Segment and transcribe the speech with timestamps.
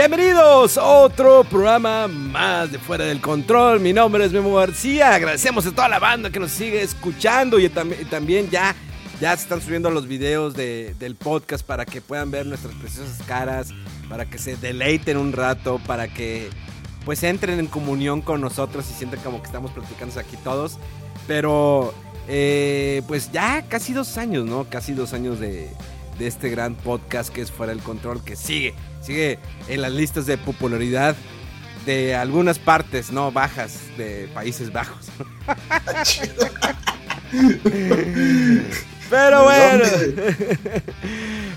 [0.00, 3.80] Bienvenidos a otro programa más de Fuera del Control.
[3.80, 5.14] Mi nombre es Memo García.
[5.14, 8.74] Agradecemos a toda la banda que nos sigue escuchando y tam- también ya,
[9.22, 13.22] ya se están subiendo los videos de- del podcast para que puedan ver nuestras preciosas
[13.26, 13.68] caras,
[14.10, 16.50] para que se deleiten un rato, para que
[17.06, 20.76] pues entren en comunión con nosotros y sientan como que estamos platicando aquí todos.
[21.26, 21.94] Pero
[22.28, 24.66] eh, pues ya casi dos años, ¿no?
[24.68, 25.70] Casi dos años de,
[26.18, 28.74] de este gran podcast que es Fuera del Control, que sigue,
[29.06, 31.16] sigue en las listas de popularidad
[31.86, 35.06] de algunas partes, no bajas, de Países Bajos.
[39.08, 39.84] Pero bueno,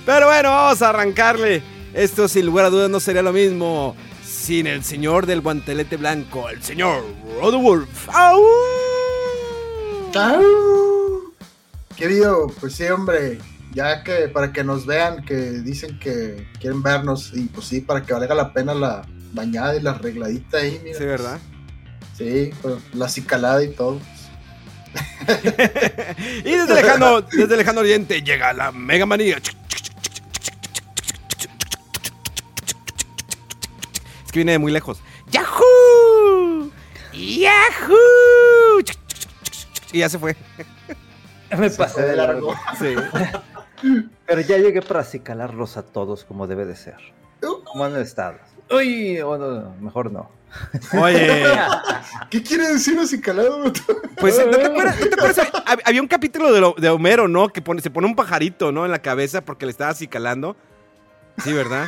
[0.06, 1.64] pero bueno, vamos a arrancarle.
[1.96, 6.50] Esto sin lugar a dudas no sería lo mismo sin el señor del guantelete blanco,
[6.50, 7.04] el señor
[7.42, 8.08] Rodewolf.
[8.10, 8.40] ¡Au!
[10.16, 11.34] ¡Au!
[11.96, 13.40] Querido, pues sí, hombre,
[13.74, 18.04] ya que para que nos vean, que dicen que quieren vernos, y pues sí, para
[18.04, 20.98] que valga la pena la bañada y la arregladita ahí, mira.
[20.98, 21.40] Sí, ¿verdad?
[22.18, 24.00] Sí, pues, la cicalada y todo.
[26.44, 29.38] Y desde lejano, desde lejano oriente llega la Mega Manía.
[34.26, 35.00] Es que viene de muy lejos.
[35.32, 36.72] ¡Yahoo!
[37.14, 38.84] ¡Yahoo!
[39.92, 40.36] Y ya se fue.
[41.58, 42.56] Me pasé de largo.
[42.80, 42.96] Sí.
[44.26, 46.98] Pero ya llegué para acicalarlos a todos como debe de ser.
[47.66, 48.38] ¿Cómo han estado?
[48.72, 50.30] Uy, bueno, mejor no.
[51.00, 51.46] Oye,
[52.32, 53.62] ¿Qué quiere decir acicalado?
[54.18, 55.00] pues ¿no te acuerdas?
[55.00, 55.38] ¿no te acuerdas?
[55.66, 57.50] Hab- Había un capítulo de, lo- de Homero, ¿no?
[57.50, 58.86] Que pone, se pone un pajarito, ¿no?
[58.86, 60.56] En la cabeza porque le estaba acicalando.
[61.44, 61.88] Sí, ¿verdad?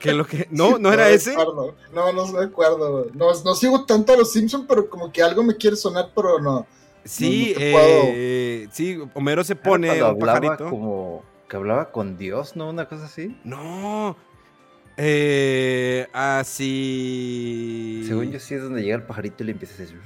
[0.00, 0.48] Que lo que...
[0.50, 1.32] No, no era me ese.
[1.32, 1.76] acuerdo.
[1.94, 3.06] No, no me acuerdo.
[3.14, 6.40] No, no sigo tanto a los Simpsons, pero como que algo me quiere sonar, pero
[6.40, 6.66] no.
[7.04, 10.70] Sí, No, no eh, sí, Homero se pone un hablaba pajarito.
[10.70, 12.70] como que hablaba con Dios, ¿no?
[12.70, 13.38] Una cosa así.
[13.44, 14.16] No.
[14.96, 18.04] Eh, así.
[18.06, 20.00] Según yo sí es donde llega el pajarito y le empieza a decir.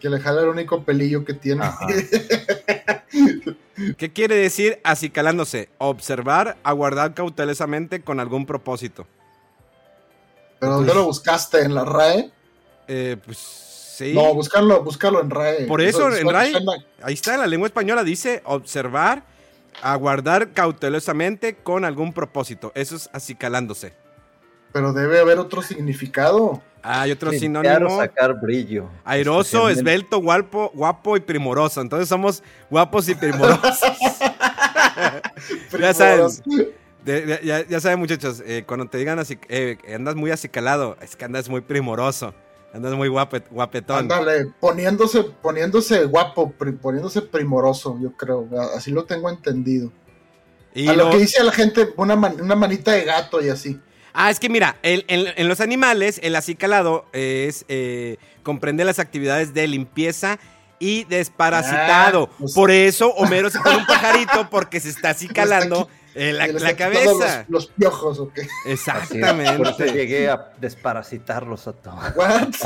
[0.00, 1.64] Que le jala el único pelillo que tiene.
[3.96, 5.70] ¿Qué quiere decir acicalándose?
[5.78, 9.06] Observar, aguardar cautelosamente con algún propósito.
[10.58, 11.62] ¿Pero dónde lo buscaste?
[11.62, 12.30] ¿En la RAE?
[12.88, 13.67] Eh, pues
[13.98, 14.14] sí.
[14.14, 15.66] No, buscarlo, buscarlo en RAE.
[15.66, 16.52] Por eso, en RAE.
[17.02, 19.24] Ahí está, en la lengua española dice observar,
[19.82, 22.72] aguardar cautelosamente con algún propósito.
[22.74, 23.92] Eso es acicalándose.
[24.72, 26.62] Pero debe haber otro significado.
[26.82, 27.96] Hay otro Limpiar sinónimo.
[27.96, 28.88] o sacar brillo.
[29.04, 31.80] Airoso, esbelto, guapo, guapo y primoroso.
[31.80, 33.80] Entonces somos guapos y primorosos.
[35.80, 36.28] ya saben,
[37.42, 41.24] ya, ya saben muchachos, eh, cuando te digan así, eh, andas muy acicalado, es que
[41.24, 42.34] andas muy primoroso,
[42.72, 43.98] andas muy guapet- guapetón.
[43.98, 48.48] Ándale, poniéndose, poniéndose guapo, pri- poniéndose primoroso, yo creo.
[48.76, 49.92] Así lo tengo entendido.
[50.74, 53.48] Y a lo lo- que dice la gente, una, man- una manita de gato y
[53.48, 53.80] así.
[54.12, 58.98] Ah, es que mira, el- en, en los animales, el acicalado es eh, comprende las
[58.98, 60.38] actividades de limpieza
[60.80, 62.28] y desparasitado.
[62.30, 66.76] Ah, pues- Por eso Homero se pone un pajarito porque se está acicalando eh, la,
[66.76, 67.46] cabeza.
[67.48, 68.42] Los, los piojos, ¿o qué?
[68.42, 69.92] Así es, Por eso Exactamente.
[69.92, 72.16] llegué a desparasitarlos a todos.
[72.16, 72.48] What?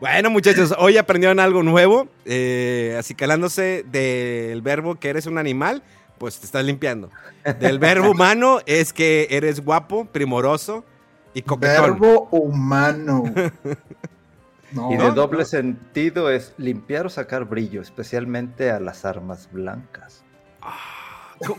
[0.00, 2.08] Bueno, muchachos, hoy aprendieron algo nuevo.
[2.24, 5.82] Eh, acicalándose del verbo que eres un animal,
[6.18, 7.10] pues te estás limpiando.
[7.60, 10.84] Del verbo humano es que eres guapo, primoroso
[11.34, 11.98] y coquetón.
[11.98, 13.24] Verbo humano.
[14.72, 14.92] No.
[14.92, 20.24] Y de doble sentido es limpiar o sacar brillo, especialmente a las armas blancas.
[21.46, 21.58] Co-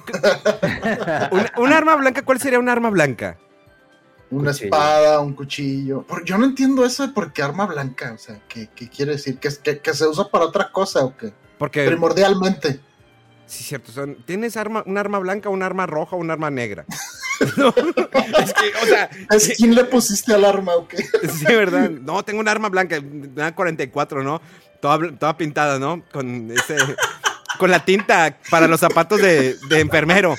[1.31, 2.23] ¿Un, un arma blanca?
[2.23, 3.37] ¿Cuál sería un arma blanca?
[4.29, 4.65] Una Cuchillo.
[4.65, 6.01] espada, un cuchillo.
[6.03, 8.11] Por- yo no entiendo eso de por qué arma blanca.
[8.13, 9.39] O sea, ¿qué, qué quiere decir?
[9.39, 11.31] ¿Que, es- que, que se usa para otra cosa o qué?
[11.57, 12.81] Porque, Primordialmente.
[13.47, 16.85] Sí, cierto, son, ¿tienes arma, un arma blanca, un arma roja o un arma negra?
[17.39, 19.09] es que, o sea.
[19.31, 20.97] ¿Es quién le pusiste alarma o qué?
[21.29, 21.89] Sí, ¿verdad?
[21.89, 24.41] No, tengo un arma blanca, una 44, ¿no?
[24.79, 26.03] Toda, toda pintada, ¿no?
[26.11, 26.75] Con ese.
[27.57, 30.35] Con la tinta para los zapatos de, de enfermero.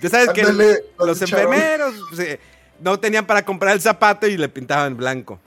[0.00, 2.38] Ya sabes que los enfermeros pues,
[2.80, 5.38] no tenían para comprar el zapato y le pintaban blanco.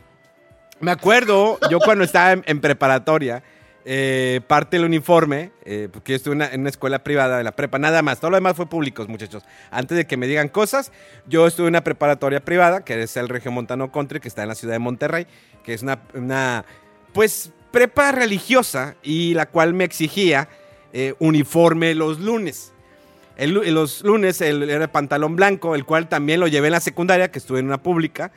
[0.80, 3.44] Me acuerdo, yo cuando estaba en preparatoria,
[3.88, 7.78] eh, parte del uniforme, eh, porque yo estuve en una escuela privada de la prepa,
[7.78, 8.20] nada más.
[8.20, 9.44] Todo lo demás fue públicos, muchachos.
[9.70, 10.92] Antes de que me digan cosas,
[11.28, 14.50] yo estuve en una preparatoria privada, que es el Regio Montano Country, que está en
[14.50, 15.28] la ciudad de Monterrey,
[15.64, 16.66] que es una, una
[17.14, 20.50] pues, prepa religiosa y la cual me exigía
[20.92, 22.74] eh, uniforme los lunes.
[23.38, 27.38] los lunes el, era pantalón blanco, el cual también lo llevé en la secundaria, que
[27.38, 28.32] estuve en una pública.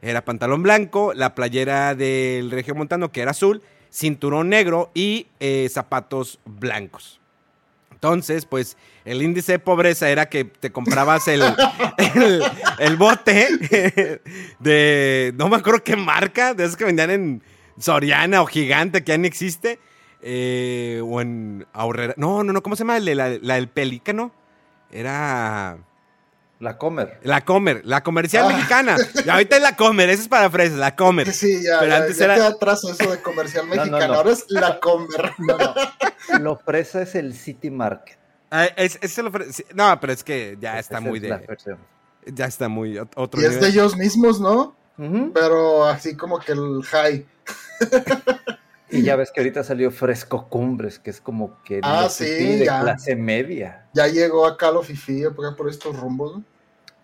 [0.00, 5.68] Era pantalón blanco, la playera del Regio Montano, que era azul, cinturón negro y eh,
[5.70, 7.20] zapatos blancos.
[7.92, 11.42] Entonces, pues el índice de pobreza era que te comprabas el,
[12.78, 14.20] el, bote
[14.58, 17.42] de, no me acuerdo qué marca, de esos que vendían en
[17.78, 19.78] Soriana o Gigante, que ya no existe,
[20.20, 22.14] eh, o en Ahorrera.
[22.16, 22.98] No, no, no, ¿cómo se llama?
[22.98, 24.32] La, la del pelícano.
[24.90, 25.78] Era...
[26.62, 27.18] La Comer.
[27.24, 28.54] La Comer, la comercial ah.
[28.54, 28.96] mexicana.
[29.24, 31.32] Y ahorita es la Comer, eso es para fresas, la Comer.
[31.32, 32.36] Sí, ya, Pero antes era...
[32.36, 35.32] queda atrás eso de comercial mexicana, ahora es la Comer.
[35.38, 36.38] No, no.
[36.38, 38.16] Lo fresa es el City Market.
[38.52, 39.32] Ah, es, lo
[39.74, 41.36] no, pero es que ya está muy de...
[42.26, 44.76] Ya está muy otro Y es de ellos mismos, ¿no?
[45.34, 47.26] Pero así como que el high.
[48.92, 52.66] Y ya ves que ahorita salió Fresco Cumbres, que es como que ah, sí, de
[52.66, 53.86] clase media.
[53.94, 56.36] Ya llegó acá lo Fifi por, por estos rumbos.
[56.36, 56.44] ¿no?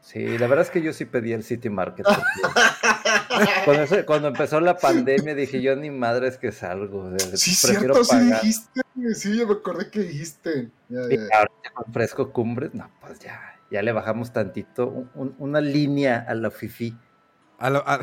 [0.09, 2.07] Sí, la verdad es que yo sí pedí el City Market.
[4.07, 7.13] cuando, empezó la pandemia dije yo ni madre es que salgo.
[7.35, 8.81] Sí, cierto, sí dijiste.
[9.15, 10.71] Sí, yo me acordé que dijiste.
[10.89, 16.33] y ahorita con Fresco Cumbres, no, pues ya, ya le bajamos tantito, una línea a
[16.33, 16.97] la Fifi.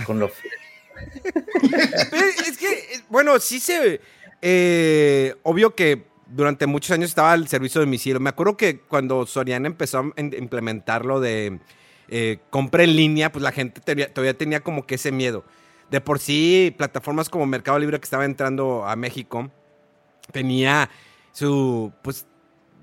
[0.05, 0.27] Con lo
[2.47, 3.99] es que, bueno, sí se...
[4.43, 8.19] Eh, obvio que durante muchos años estaba el servicio de domicilio.
[8.19, 11.59] Me acuerdo que cuando Soriana empezó a implementar lo de
[12.07, 15.43] eh, compra en línea, pues la gente todavía tenía como que ese miedo.
[15.89, 19.51] De por sí, plataformas como Mercado Libre que estaba entrando a México,
[20.31, 20.89] tenía
[21.31, 22.25] su, pues,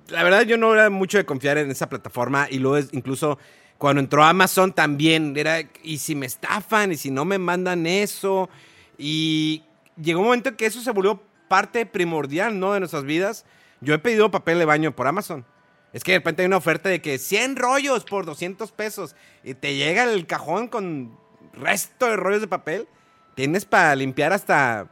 [0.09, 3.39] la verdad yo no era mucho de confiar en esa plataforma y luego incluso
[3.79, 8.49] cuando entró Amazon también era, y si me estafan, y si no me mandan eso,
[8.97, 9.65] y
[10.01, 12.73] llegó un momento en que eso se volvió parte primordial, ¿no?
[12.73, 13.45] De nuestras vidas.
[13.81, 15.45] Yo he pedido papel de baño por Amazon.
[15.93, 19.55] Es que de repente hay una oferta de que 100 rollos por 200 pesos y
[19.55, 21.19] te llega el cajón con
[21.53, 22.89] resto de rollos de papel.
[23.35, 24.89] Tienes para limpiar hasta.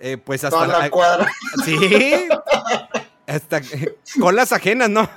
[0.00, 0.66] Eh, pues hasta.
[0.66, 1.26] la, cuadra.
[1.64, 2.28] Sí.
[3.26, 3.60] hasta
[4.20, 5.08] con las ajenas, ¿no?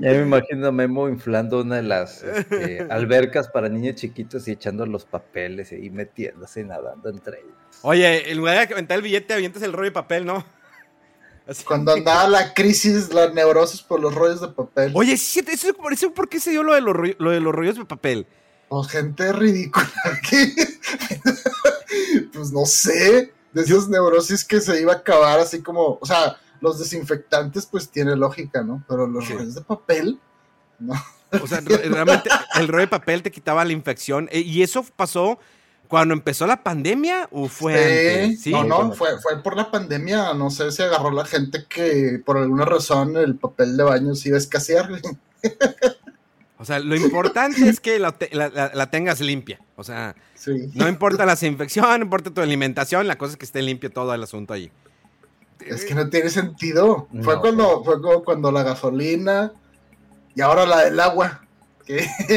[0.00, 4.52] Ya me imagino a Memo inflando una de las este, albercas para niños chiquitos y
[4.52, 7.63] echando los papeles y metiéndose y nadando entre ellos.
[7.86, 10.42] Oye, en lugar de aventar el billete, avientas el rollo de papel, ¿no?
[11.66, 14.90] Cuando andaba la crisis, la neurosis por los rollos de papel.
[14.94, 17.84] Oye, sí, eso, ¿por qué se dio lo de los, lo de los rollos de
[17.84, 18.26] papel?
[18.70, 19.86] Pues gente ridícula.
[22.32, 26.38] pues no sé, de esas neurosis que se iba a acabar así como, o sea,
[26.62, 28.82] los desinfectantes pues tiene lógica, ¿no?
[28.88, 30.18] Pero los rollos de papel,
[30.78, 30.94] no.
[31.42, 34.30] O sea, realmente el rollo de papel te quitaba la infección.
[34.32, 35.38] Eh, ¿Y eso pasó
[35.88, 38.40] cuando empezó la pandemia o fue antes?
[38.40, 38.50] ¿Sí?
[38.50, 40.34] No, no, fue, fue por la pandemia.
[40.34, 44.28] No sé si agarró la gente que por alguna razón el papel de baño se
[44.28, 44.88] iba a escasear.
[46.56, 48.12] O sea, lo importante es que la,
[48.90, 49.60] tengas limpia.
[49.76, 50.14] O sea,
[50.72, 54.14] no importa la infección, no importa tu alimentación, la cosa es que esté limpio todo
[54.14, 54.70] el asunto ahí.
[55.60, 57.06] Es que no tiene sentido.
[57.22, 59.52] fue cuando fue cuando la gasolina
[60.34, 61.42] y ahora la del agua.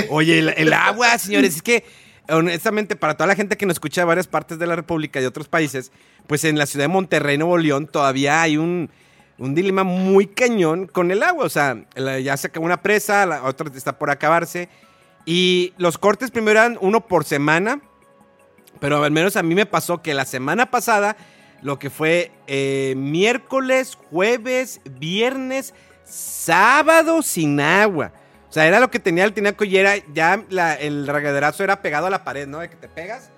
[0.09, 1.85] Oye, el, agua, señores, es que
[2.29, 5.25] honestamente para toda la gente que nos escucha de varias partes de la República y
[5.25, 5.91] otros países,
[6.27, 8.89] pues en la ciudad de Monterrey, Nuevo León, todavía hay un,
[9.37, 11.45] dilema muy cañón con el agua.
[11.45, 11.77] O sea,
[12.21, 14.69] ya se acabó una presa, la otra está por acabarse.
[15.25, 17.81] Y los cortes primero eran uno por semana,
[18.79, 21.17] pero al menos a mí me pasó que la semana pasada
[21.61, 28.13] lo que fue eh, miércoles, jueves, viernes, sábado sin agua.
[28.49, 30.41] O sea, era lo que tenía el tinaco y era ya
[30.79, 32.59] el regaderazo era pegado a la pared, ¿no?
[32.59, 33.29] De que te pegas.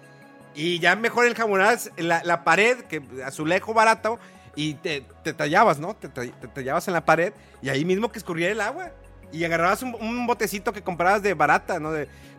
[0.54, 4.20] Y ya mejor el jamonás, la, la pared, que azulejo barato,
[4.56, 5.06] y te,
[5.38, 5.96] tallabas, ¿no?
[5.96, 8.92] Te, tallabas en la pared y ahí mismo que escurría el agua.
[9.32, 11.92] Y agarrabas un, botecito que comprabas de barata, ¿no?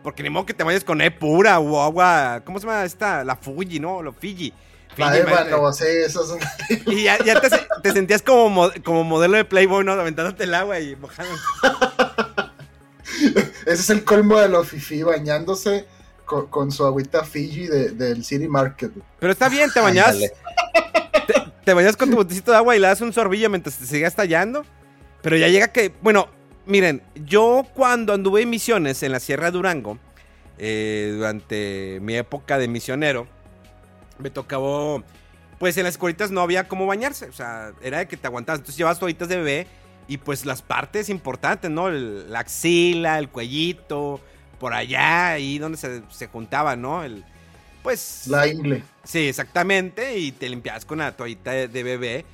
[0.03, 3.23] porque ni modo que te vayas con E pura o agua, ¿cómo se llama esta?
[3.23, 4.01] La Fuji, ¿no?
[4.03, 4.53] Lo Fiji
[4.97, 7.49] La ébano, sí, eso es Y ya, ya te,
[7.81, 9.93] te, sentías como, mo- como modelo de Playboy, ¿no?
[9.93, 11.33] Aventándote el agua y mojando.
[13.65, 15.85] Ese es el colmo de los fifi bañándose
[16.25, 18.91] con, con su agüita Fiji de- del City Market.
[19.19, 20.17] Pero está bien, te bañas.
[20.17, 23.85] Te, te bañas con tu botecito de agua y le das un sorbillo mientras te
[23.85, 24.65] sigue estallando.
[25.21, 25.93] Pero ya llega que.
[26.01, 26.27] Bueno,
[26.65, 29.97] miren, yo cuando anduve en misiones en la Sierra de Durango,
[30.57, 33.27] eh, durante mi época de misionero,
[34.17, 35.03] me tocaba.
[35.59, 37.25] Pues en las escuelitas no había cómo bañarse.
[37.27, 38.59] O sea, era de que te aguantabas.
[38.59, 39.67] Entonces llevas toallitas de bebé
[40.13, 41.87] y pues las partes importantes, ¿no?
[41.87, 44.19] El- la axila, el cuellito,
[44.59, 47.03] por allá, ahí donde se, se juntaba, ¿no?
[47.03, 47.23] El,
[47.81, 48.27] pues.
[48.27, 48.83] La ingle.
[49.03, 50.17] Sí, exactamente.
[50.17, 52.25] Y te limpias con la toallita de, de bebé.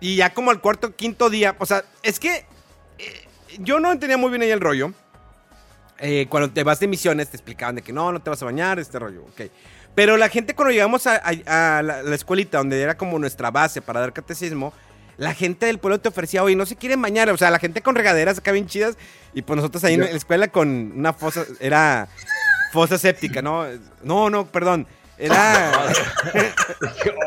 [0.00, 1.54] Y ya como al cuarto, quinto día.
[1.58, 2.46] O sea, es que
[2.98, 4.92] eh, yo no entendía muy bien ahí el rollo.
[5.98, 8.46] Eh, cuando te vas de misiones te explicaban de que no, no te vas a
[8.46, 9.42] bañar, este rollo, ok.
[9.94, 13.50] Pero la gente cuando llegamos a, a- a la, la escuelita, donde era como nuestra
[13.50, 14.72] base para dar catecismo,
[15.20, 17.28] la gente del pueblo te ofrecía, oye, no se quieren bañar.
[17.30, 18.96] O sea, la gente con regaderas acá bien chidas.
[19.34, 22.08] Y pues nosotros ahí en la escuela con una fosa, era
[22.72, 23.66] fosa séptica, ¿no?
[24.02, 24.86] No, no, perdón.
[25.18, 25.70] Era...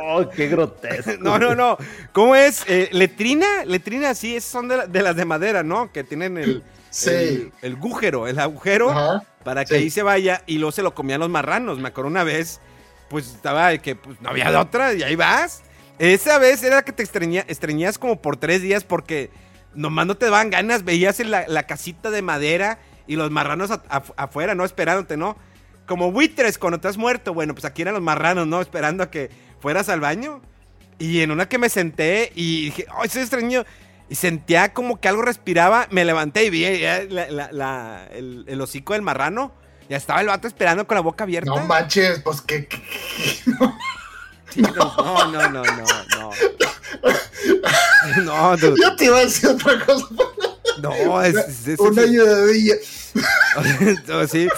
[0.05, 1.11] Oh, qué grotesco.
[1.21, 1.77] No, no, no.
[2.11, 2.63] ¿Cómo es?
[2.67, 5.91] Eh, letrina, letrina, sí, esas son de, la- de las de madera, ¿no?
[5.91, 7.09] Que tienen el, Sí.
[7.09, 9.23] el, el agujero, el agujero Ajá.
[9.43, 9.83] para que sí.
[9.83, 11.79] ahí se vaya y luego se lo comían los marranos.
[11.79, 12.59] Me acuerdo una vez,
[13.09, 15.61] pues estaba de que pues, no había de otra y ahí vas.
[16.03, 19.31] Esa vez era que te estreñías como por tres días porque
[19.73, 23.71] nomás no te daban ganas, veías la, casita de madera y los marranos
[24.17, 24.65] afuera, ¿no?
[24.65, 25.37] Esperándote, ¿no?
[25.85, 27.33] Como buitres cuando te has muerto.
[27.33, 28.59] Bueno, pues aquí eran los marranos, ¿no?
[28.59, 29.29] Esperando a que
[29.61, 30.41] fueras al baño.
[30.99, 33.65] Y en una que me senté y dije, ¡ay, soy estreñido!
[34.09, 39.03] Y sentía como que algo respiraba, me levanté y vi eh, la- el, hocico del
[39.03, 39.53] marrano.
[39.87, 41.49] Ya estaba el vato esperando con la boca abierta.
[41.49, 42.67] No manches, pues que.
[44.57, 46.31] no, no, no, no, no.
[48.23, 50.05] No, dude, Yo te iba a decir otra cosa.
[50.79, 52.75] no, es, es- es- Una ayudadilla.
[54.07, 54.47] no, sí.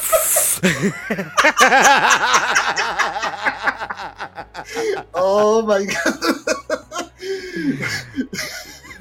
[5.14, 6.20] Oh my god.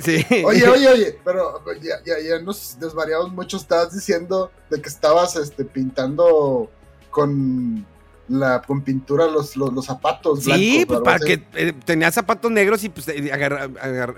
[0.00, 0.24] Sí.
[0.44, 3.56] Oye, oye, oye, pero ya, ya, ya nos desvariamos mucho.
[3.56, 6.70] Estabas diciendo de que estabas este, pintando
[7.10, 7.86] con
[8.28, 10.45] la con pintura los, los, los zapatos.
[10.45, 13.69] Sí, pues para que eh, tenía zapatos negros y pues eh, agarra-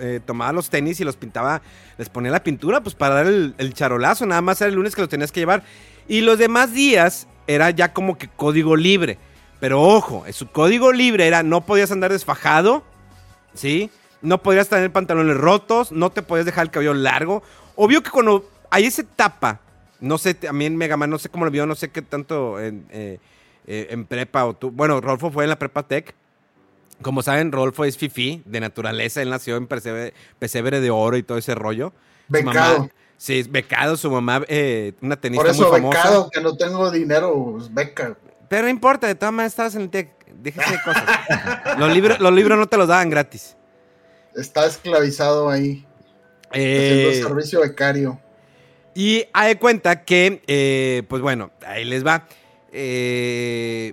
[0.01, 1.61] eh, tomaba los tenis y los pintaba,
[1.99, 4.95] les ponía la pintura pues para dar el, el charolazo, nada más era el lunes
[4.95, 5.65] que los tenías que llevar.
[6.09, 9.19] Y los demás días era ya como que código libre.
[9.59, 12.85] Pero ojo, eh, su código libre era no podías andar desfajado,
[13.55, 13.91] ¿sí?
[14.23, 17.43] No podías tener pantalones rotos, no te podías dejar el cabello largo.
[17.75, 19.61] Obvio que cuando hay esa etapa,
[20.01, 23.19] no sé, también Mega Man, no sé cómo lo vio, no sé qué tanto eh,
[23.67, 24.71] eh, en prepa o tú.
[24.71, 26.15] Bueno, Rolfo fue en la prepa tech.
[27.03, 29.21] Como saben, Rolfo es fifi de naturaleza.
[29.23, 31.93] Él nació en pesebre, pesebre de oro y todo ese rollo.
[32.29, 32.79] Becado.
[32.79, 33.97] mamá- sí, becado.
[33.97, 35.99] Su mamá, eh, una tenista Por eso, muy famosa.
[35.99, 38.17] becado, que no tengo dinero, beca.
[38.49, 40.11] Pero no importa, de todas maneras estabas en el tech.
[40.43, 41.05] Déjese de cosas.
[41.79, 43.57] los, libros, los libros no te los daban gratis.
[44.35, 45.85] Está esclavizado ahí,
[46.53, 48.21] Eh, haciendo servicio becario.
[48.95, 52.27] Y hay cuenta que, eh, pues bueno, ahí les va.
[52.73, 53.93] Eh,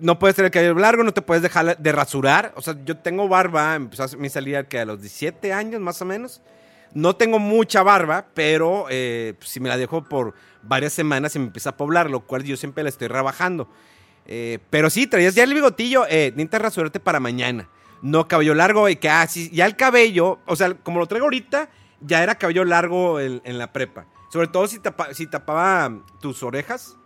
[0.00, 2.52] no puedes tener el cabello largo, no te puedes dejar de rasurar.
[2.56, 6.00] O sea, yo tengo barba, empezó a mi salida que a los 17 años más
[6.02, 6.40] o menos.
[6.94, 11.38] No tengo mucha barba, pero eh, pues, si me la dejo por varias semanas se
[11.38, 13.68] me empieza a poblar, lo cual yo siempre la estoy rebajando.
[14.26, 17.68] Eh, pero sí, traías ya el bigotillo, eh, necesitas rasurarte para mañana.
[18.00, 21.68] No cabello largo y que, ah, ya el cabello, o sea, como lo traigo ahorita,
[22.00, 24.06] ya era cabello largo en, en la prepa.
[24.32, 26.96] Sobre todo si, tapa- si tapaba tus orejas,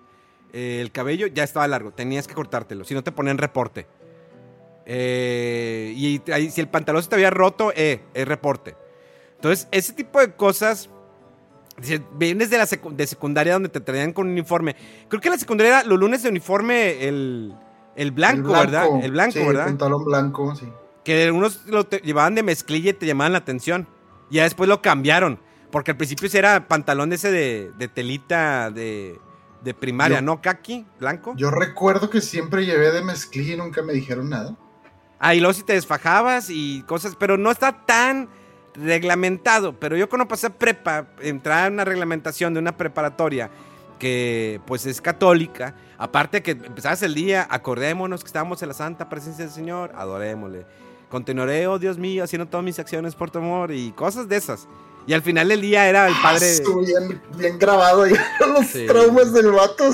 [0.53, 3.87] eh, el cabello ya estaba largo, tenías que cortártelo, si no te ponían reporte.
[4.85, 8.75] Eh, y ahí, si el pantalón se te había roto, eh, es reporte.
[9.37, 10.91] Entonces, ese tipo de cosas,
[12.15, 14.77] vienes de la secu- de secundaria donde te traían con uniforme.
[15.09, 17.55] Creo que la secundaria era los lunes de uniforme el,
[17.97, 18.87] el blanco, ¿verdad?
[19.03, 19.67] El blanco, sí, ¿verdad?
[19.67, 20.67] El pantalón blanco, sí.
[21.05, 23.89] Que unos lo te- llevaban de mezclilla y te llamaban la atención.
[24.31, 25.41] Y ya después lo cambiaron.
[25.71, 29.19] Porque al principio era pantalón ese de, de telita de,
[29.63, 30.41] de primaria, Yo- ¿no?
[30.43, 31.35] Kaki, blanco.
[31.37, 34.57] Yo recuerdo que siempre llevé de mezclilla y nunca me dijeron nada.
[35.19, 38.29] Ah, y luego si te desfajabas y cosas, pero no está tan
[38.75, 39.79] reglamentado.
[39.79, 43.51] Pero yo cuando pasé prepa, entraba en una reglamentación de una preparatoria
[43.99, 45.75] que pues es católica.
[45.97, 50.67] Aparte que empezabas el día, acordémonos que estamos en la santa presencia del Señor, adorémosle.
[51.09, 54.67] Continuaré, oh Dios mío, haciendo todas mis acciones por tu amor y cosas de esas.
[55.07, 56.47] Y al final del día era el padre...
[56.61, 58.87] Ah, bien, bien grabado ya los Sí.
[58.87, 59.91] traumas del vato.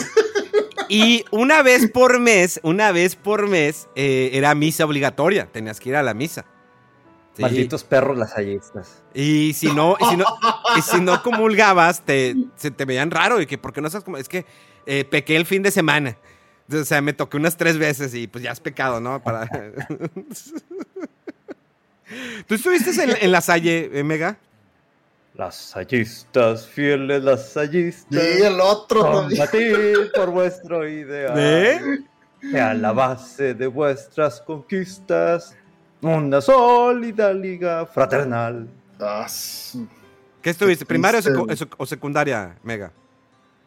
[0.89, 5.47] Y una vez por mes, una vez por mes, eh, era misa obligatoria.
[5.51, 6.45] Tenías que ir a la misa.
[7.37, 7.43] Sí.
[7.43, 9.03] Malditos perros lasallistas.
[9.15, 10.25] Y si no, y si no,
[10.77, 13.41] y si no comulgabas, te, se te veían raro.
[13.41, 14.17] Y que, ¿por qué no estás como?
[14.17, 14.45] Es que
[14.87, 16.17] eh, pequé el fin de semana.
[16.73, 19.23] O sea, me toqué unas tres veces y pues ya es pecado, ¿no?
[19.23, 19.49] Para...
[22.47, 24.39] ¿Tú estuviste en, en la Salle, eh, Mega?
[25.39, 28.21] Lasallistas, fieles lasallistas.
[28.21, 29.41] Y el otro también.
[29.41, 31.33] Combatir por vuestro ideal.
[31.37, 31.81] ¿Eh?
[32.41, 35.57] Que a la base de vuestras conquistas,
[36.03, 38.69] una sólida liga fraternal.
[38.99, 39.29] Ah,
[40.43, 40.85] ¿Qué estuviste?
[40.85, 41.21] Qué ¿Primaria
[41.77, 42.91] o, secundaria, Mega?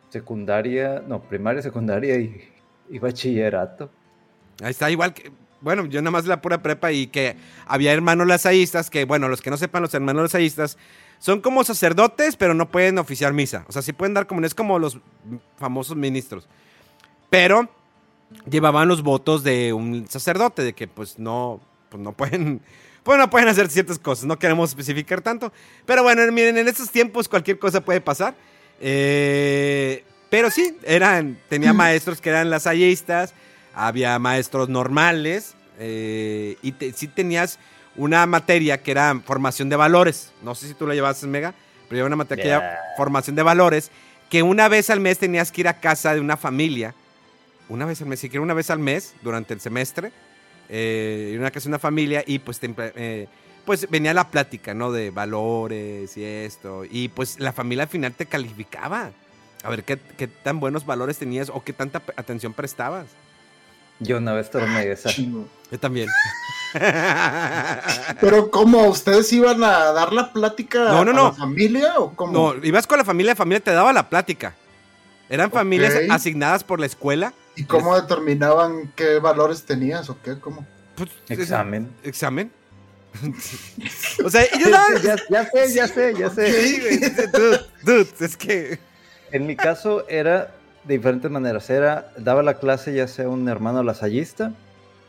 [0.09, 2.49] Secundaria, no, primaria, secundaria y,
[2.89, 3.89] y bachillerato.
[4.61, 5.31] Ahí está, igual que.
[5.61, 9.41] Bueno, yo nada más la pura prepa y que había hermanos lazaístas que, bueno, los
[9.41, 10.77] que no sepan, los hermanos lazaístas
[11.21, 13.63] son como sacerdotes, pero no pueden oficiar misa.
[13.67, 14.97] O sea, sí pueden dar comuniones como los
[15.57, 16.47] famosos ministros.
[17.29, 17.69] Pero
[18.49, 22.61] llevaban los votos de un sacerdote, de que pues no, pues no pueden,
[23.03, 24.25] pues no pueden hacer ciertas cosas.
[24.25, 25.53] No queremos especificar tanto.
[25.85, 28.33] Pero bueno, miren, en estos tiempos cualquier cosa puede pasar.
[28.79, 33.33] Eh, pero sí, eran, tenía maestros que eran lasallistas,
[33.75, 37.59] había maestros normales, eh, y te- sí tenías
[37.95, 40.31] una materia que era formación de valores.
[40.41, 41.53] No sé si tú la llevas, Mega,
[41.88, 43.91] pero llevaba una materia que era formación de valores,
[44.29, 46.95] que una vez al mes tenías que ir a casa de una familia,
[47.69, 50.12] una vez al mes, siquiera una vez al mes, durante el semestre,
[50.69, 53.27] eh, ir a una casa de una familia y pues, te eh,
[53.65, 54.91] pues venía la plática, ¿no?
[54.91, 59.12] De valores y esto, y pues la familia al final te calificaba.
[59.63, 63.05] A ver qué, qué tan buenos valores tenías o qué tanta atención prestabas.
[64.01, 65.10] Yo una vez tomé esa.
[65.10, 65.48] chingo.
[65.72, 66.10] Yo también.
[68.20, 68.88] Pero ¿cómo?
[68.88, 71.24] ¿Ustedes iban a dar la plática No, no, a no.
[71.25, 72.34] la familia o cómo?
[72.53, 74.55] No, ibas con la familia, la familia te daba la plática.
[75.29, 77.34] Eran familias asignadas por la escuela.
[77.55, 80.39] ¿Y cómo determinaban qué valores tenías o qué?
[80.39, 80.65] ¿Cómo?
[80.96, 81.89] Pues, Examen.
[82.03, 82.51] ¿Examen?
[84.25, 85.01] o sea, ellos daban...
[85.01, 86.51] ya, ya sé, ya sé, ya sé.
[86.51, 87.00] Sí, güey,
[87.31, 88.79] dude, dude, es que...
[89.31, 91.69] En mi caso era de diferentes maneras.
[91.69, 94.53] Era, daba la clase ya sea un hermano lasallista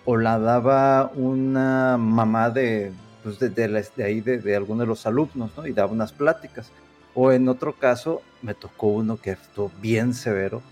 [0.05, 4.89] o la daba una mamá de, pues de, de de ahí, de, de alguno de
[4.89, 5.67] los alumnos, ¿no?
[5.67, 6.71] Y daba unas pláticas.
[7.15, 10.63] O en otro caso me tocó uno que estuvo bien severo,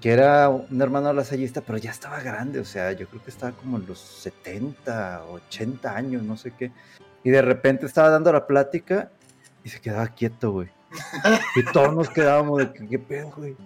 [0.00, 3.52] que era un hermano lasallista, pero ya estaba grande, o sea, yo creo que estaba
[3.52, 6.72] como en los 70, 80 años, no sé qué.
[7.24, 9.10] Y de repente estaba dando la plática
[9.64, 10.68] y se quedaba quieto, güey.
[11.54, 13.56] Y todos nos quedábamos de que, ¿qué pedo, güey?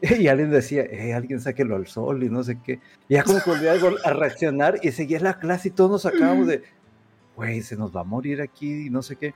[0.00, 2.80] Y alguien decía, eh, alguien sáquelo al sol y no sé qué.
[3.08, 3.72] Y ya como que volvía
[4.04, 6.62] a reaccionar y seguía la clase y todos nos sacábamos de,
[7.36, 9.34] güey, se nos va a morir aquí y no sé qué.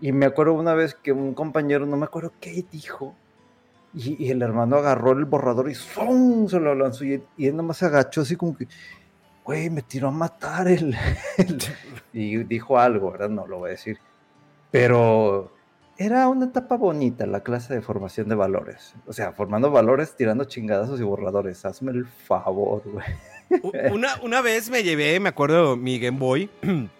[0.00, 3.14] Y me acuerdo una vez que un compañero, no me acuerdo qué dijo,
[3.94, 6.48] y, y el hermano agarró el borrador y ¡zum!
[6.48, 8.68] se lo lanzó y, y él nomás se agachó así como que,
[9.42, 10.94] güey, me tiró a matar el,
[11.38, 11.58] el-".
[12.12, 13.30] Y dijo algo, ¿verdad?
[13.30, 13.98] No lo voy a decir.
[14.70, 15.55] Pero
[15.98, 18.94] era una etapa bonita la clase de formación de valores.
[19.06, 21.64] O sea, formando valores, tirando chingadazos y borradores.
[21.64, 23.06] Hazme el favor, güey.
[23.92, 26.50] Una, una vez me llevé, me acuerdo, mi Game Boy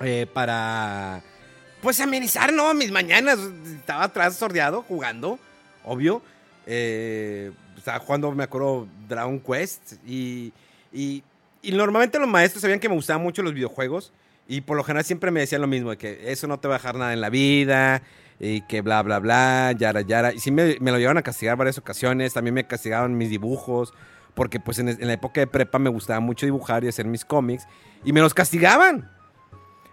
[0.00, 1.22] eh, para,
[1.80, 2.74] pues, amenizar, ¿no?
[2.74, 3.38] Mis mañanas.
[3.78, 5.38] Estaba atrás sordeado, jugando,
[5.84, 6.20] obvio.
[6.66, 9.94] Eh, estaba jugando, me acuerdo, Dragon Quest.
[10.06, 10.52] Y,
[10.92, 11.22] y,
[11.62, 14.12] y normalmente los maestros sabían que me gustaban mucho los videojuegos.
[14.48, 16.74] Y por lo general siempre me decían lo mismo, de que eso no te va
[16.74, 18.02] a dejar nada en la vida.
[18.38, 20.32] Y que bla, bla, bla, yara, yara.
[20.34, 22.34] Y sí me, me lo llevaron a castigar varias ocasiones.
[22.34, 23.94] También me castigaban mis dibujos
[24.34, 27.24] porque pues en, en la época de prepa me gustaba mucho dibujar y hacer mis
[27.24, 27.66] cómics
[28.04, 29.10] y me los castigaban.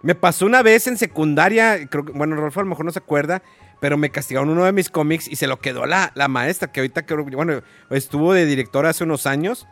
[0.02, 2.98] Me pasó una vez en secundaria, creo que, bueno, Rolfo a lo mejor no se
[2.98, 3.40] acuerda,
[3.80, 6.80] pero me castigaron uno de mis cómics y se lo quedó la, la maestra, que
[6.80, 9.66] ahorita creo, bueno, estuvo de directora hace unos años.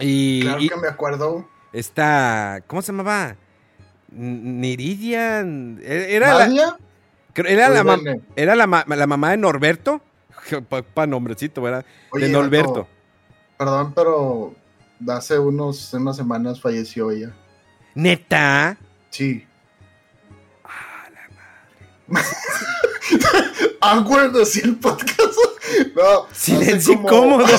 [0.00, 1.48] Y, Claro y que me acuerdo.
[1.72, 3.36] esta, ¿cómo se llamaba?
[4.10, 5.78] Niridian.
[5.82, 6.48] e- Era
[7.34, 10.00] era la, mam- era la, ma- la mamá de Norberto.
[10.94, 11.84] Para nombrecito, ¿verdad?
[12.10, 12.88] Oye, de Norberto.
[13.56, 14.54] Perdón, pero
[15.08, 17.32] hace unos, unas semanas falleció ella.
[17.94, 18.76] Neta.
[19.10, 19.46] Sí.
[23.80, 25.34] Ah, güey, decir el podcast.
[25.94, 27.44] No, hace Silencio incómodo.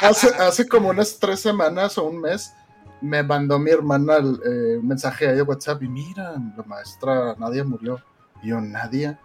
[0.00, 2.52] Hace, hace como unas tres semanas o un mes
[3.02, 7.64] me mandó mi hermana el, eh, un mensaje de WhatsApp y mira, la maestra Nadia
[7.64, 8.00] murió.
[8.42, 9.20] Y yo, Nadia.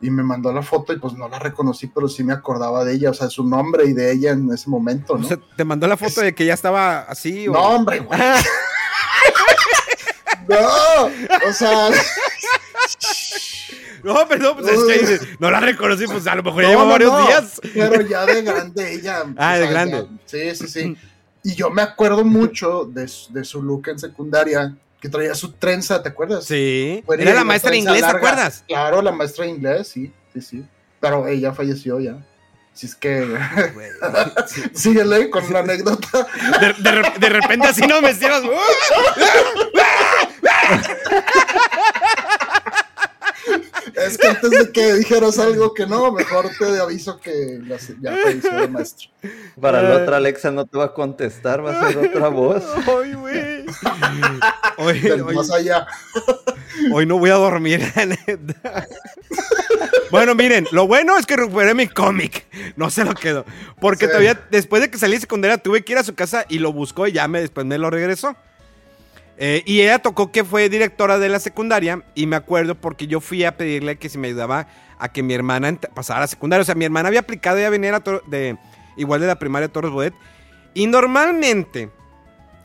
[0.00, 2.94] Y me mandó la foto y pues no la reconocí, pero sí me acordaba de
[2.94, 5.28] ella, o sea, su nombre y de ella en ese momento, O ¿no?
[5.28, 7.46] sea, te mandó la foto de que ya estaba así.
[7.46, 8.20] o- No, hombre, güey.
[10.48, 11.06] No,
[11.48, 11.88] o sea,
[14.02, 16.84] No, pero pues es que no la reconocí, pues a lo mejor ya No, lleva
[16.84, 17.60] no, varios no, días.
[17.72, 19.22] Pero ya de grande ella.
[19.36, 19.92] Ah, de grande.
[19.92, 20.96] ya- sí, sí, sí.
[21.44, 25.52] Y yo me acuerdo mucho de, su- de su look en secundaria, que traía su
[25.52, 26.44] trenza, ¿te acuerdas?
[26.44, 27.02] Sí.
[27.06, 28.64] Bueno, Era la una maestra de inglés, ¿te acuerdas?
[28.68, 30.64] Claro, la maestra de inglés, sí, sí, sí.
[31.00, 32.24] Pero ella falleció ya.
[32.74, 33.36] Si es que.
[34.74, 36.26] Síguele con la anécdota.
[36.60, 38.44] De, de de repente así no me hicieron.
[44.06, 47.60] Es que antes de que dijeras algo que no, mejor te aviso que
[48.00, 49.08] ya falleció la maestra.
[49.60, 50.02] Para la Ay.
[50.02, 52.62] otra Alexa no te va a contestar, va a ser otra voz.
[52.76, 53.64] Ay, güey.
[54.78, 55.86] Hoy, hoy- más allá.
[56.92, 58.86] hoy no voy a dormir, la neta.
[60.10, 62.44] Bueno, miren, lo bueno es que recuperé mi cómic.
[62.76, 63.44] No se lo quedo.
[63.80, 64.10] Porque Sí.
[64.10, 66.72] todavía, después de que salí de secundaria, tuve que ir a su casa y lo
[66.72, 68.36] buscó y ya me, después me lo regresó.
[69.44, 73.20] Eh, y ella tocó que fue directora de la secundaria y me acuerdo porque yo
[73.20, 74.68] fui a pedirle que si me ayudaba
[75.00, 76.62] a que mi hermana pasara a la secundaria.
[76.62, 78.56] O sea, mi hermana había aplicado ya venía de,
[78.96, 80.14] igual de la primaria Torres Bodet.
[80.74, 81.90] Y normalmente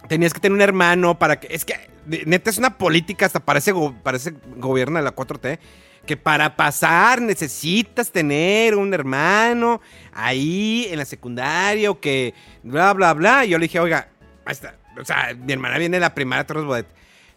[0.07, 1.47] tenías que tener un hermano para que...
[1.49, 1.73] Es que
[2.05, 5.57] de- neta es una política, hasta parece, parece gobierno de la 4T,
[6.05, 9.81] que para pasar necesitas tener un hermano
[10.13, 13.45] ahí en la secundaria o que bla, bla, bla.
[13.45, 14.09] Y yo le dije, oiga,
[14.45, 16.87] maestra, o sea, mi hermana viene de la primaria Torres Bodet.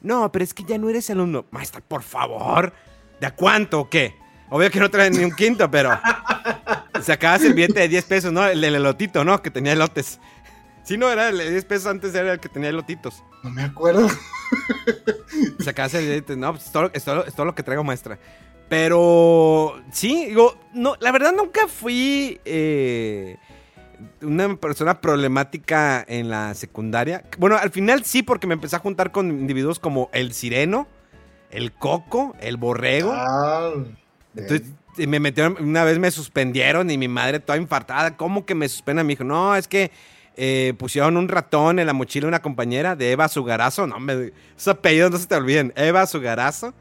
[0.00, 1.44] No, pero es que ya no eres alumno.
[1.50, 2.72] Maestra, por favor.
[3.20, 4.14] ¿De a cuánto o qué?
[4.48, 5.98] Obvio que no trae ni un quinto, pero
[7.02, 8.46] sacabas el billete de 10 pesos, ¿no?
[8.46, 9.40] El del elotito, ¿no?
[9.42, 10.18] Que tenía elotes.
[10.82, 13.22] Sí, no, era el de 10 pesos antes era el que tenía elotitos.
[13.44, 14.08] No me acuerdo.
[15.60, 18.18] Sacabas el billete, no, pues es todo, es todo- es todo lo que traigo, maestra.
[18.68, 23.36] Pero, sí, digo, no, la verdad nunca fui eh,
[24.22, 27.24] una persona problemática en la secundaria.
[27.38, 30.86] Bueno, al final sí, porque me empecé a juntar con individuos como el sireno,
[31.50, 33.12] el coco, el borrego.
[33.14, 33.72] Ah,
[34.36, 38.68] Entonces me metieron, una vez me suspendieron y mi madre toda infartada, ¿cómo que me
[38.68, 39.06] suspenden?
[39.06, 39.90] Me dijo, no, es que
[40.36, 44.32] eh, pusieron un ratón en la mochila de una compañera de Eva Sugarazo, no, me,
[44.56, 46.72] esos apellidos no se te olviden, Eva Sugarazo.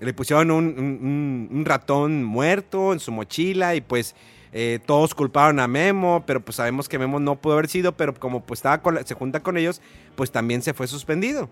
[0.00, 4.14] Le pusieron un, un- un- un ratón muerto en su mochila y pues
[4.52, 8.14] eh, todos culparon a Memo, pero pues sabemos que Memo no pudo haber sido, pero
[8.14, 9.80] como pues estaba con la- se junta con ellos,
[10.16, 11.48] pues también se fue suspendido.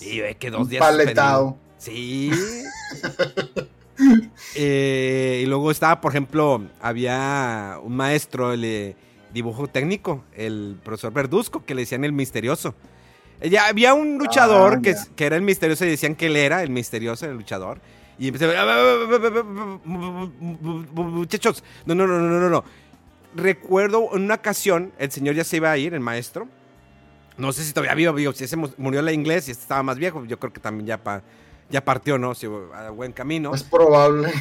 [0.00, 1.56] Y ve que dos días Paletado.
[1.78, 2.30] Sí.
[4.54, 8.94] Eh, y luego estaba, por ejemplo, había un maestro de
[9.32, 12.74] dibujo técnico, el profesor Verduzco, que le decían el misterioso.
[13.40, 16.36] Eh, Ya había un luchador Ah, que, que era el misterioso y decían que él
[16.36, 17.80] era el misterioso, el luchador.
[18.18, 18.64] Y empecé a
[20.94, 22.64] Muchachos, no, no, no, no, no, no.
[23.34, 26.48] Recuerdo en una ocasión, el señor ya se iba a ir, el maestro.
[27.36, 29.82] No sé si todavía vivo, vivo, si ese mu- murió la inglés y este estaba
[29.82, 31.22] más viejo, yo creo que también ya, pa-
[31.68, 32.34] ya partió, ¿no?
[32.34, 33.54] Si, a buen camino.
[33.54, 34.32] Es probable.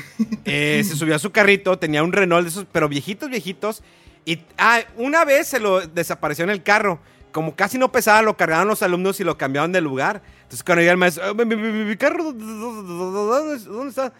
[0.46, 3.84] Eh, se subió a su carrito, tenía un Renault de esos, pero viejitos, viejitos.
[4.24, 7.00] Y ah, una vez se lo desapareció en el carro.
[7.36, 10.22] Como casi no pesaba, lo cargaron los alumnos y lo cambiaron de lugar.
[10.44, 14.14] Entonces cuando llega el maestro, "Ah, mi, mi- mi- mi carro, ¿dónde, está?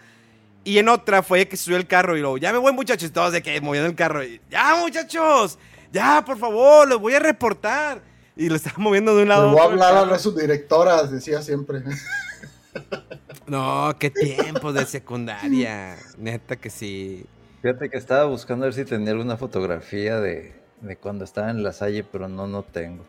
[0.64, 3.12] Y en otra fue que subió el carro y luego, ya me voy muchachos, y
[3.12, 4.22] todos de que moviendo el carro.
[4.22, 5.58] y, ya muchachos,
[5.90, 8.02] ya por favor, los voy a reportar.
[8.36, 11.82] Y lo estaba moviendo de un lado voy a hablar a las subdirectoras, decía siempre.
[13.46, 15.96] No, qué tiempos de secundaria.
[16.18, 17.24] Neta que sí.
[17.62, 21.62] Fíjate que estaba buscando a ver si tenía alguna fotografía de, de cuando estaba en
[21.62, 23.04] la salle, pero no, no tengo.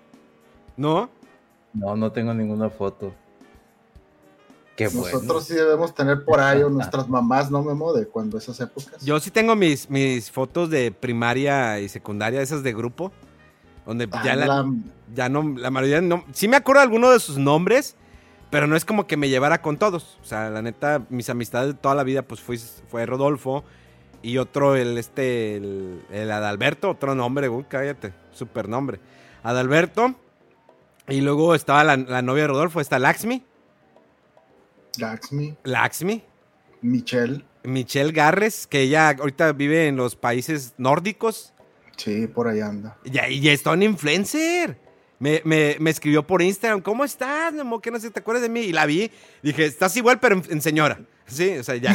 [0.75, 1.09] ¿No?
[1.73, 3.13] No, no tengo ninguna foto.
[4.75, 5.11] Qué bueno.
[5.17, 7.93] Nosotros sí debemos tener por ahí o nuestras mamás, ¿no, Memo?
[7.93, 9.03] De cuando esas épocas.
[9.03, 13.11] Yo sí tengo mis, mis fotos de primaria y secundaria, esas de grupo,
[13.85, 14.71] donde Ah, ya, la, la-
[15.15, 16.23] ya no, la mayoría no...
[16.31, 17.95] Sí me acuerdo de alguno de sus nombres,
[18.51, 20.17] pero no es como que me llevara con todos.
[20.21, 23.63] O sea, la neta, mis amistades de toda la vida, pues fue, fue Rodolfo
[24.21, 28.99] y otro, el este, el, el Adalberto, otro nombre, uy, cállate, super nombre.
[29.43, 30.15] Adalberto,
[31.07, 33.43] y luego estaba la, la novia de Rodolfo, está Laxmi,
[34.97, 36.23] Laxmi, Laxmi,
[36.81, 37.43] Michelle.
[37.63, 41.53] Michelle Garres, que ella ahorita vive en los países nórdicos.
[41.97, 42.97] Sí, por ahí anda.
[43.05, 44.79] Ya, y ya está un influencer.
[45.19, 47.81] Me, me- me escribió por Instagram, ¿cómo estás, Memo?
[47.81, 48.61] Que no sé, ¿te acuerdas de mí?
[48.61, 49.11] Y la vi.
[49.41, 50.99] Dije, estás igual, pero en, en señora.
[51.25, 51.93] Sí, o sea, ya.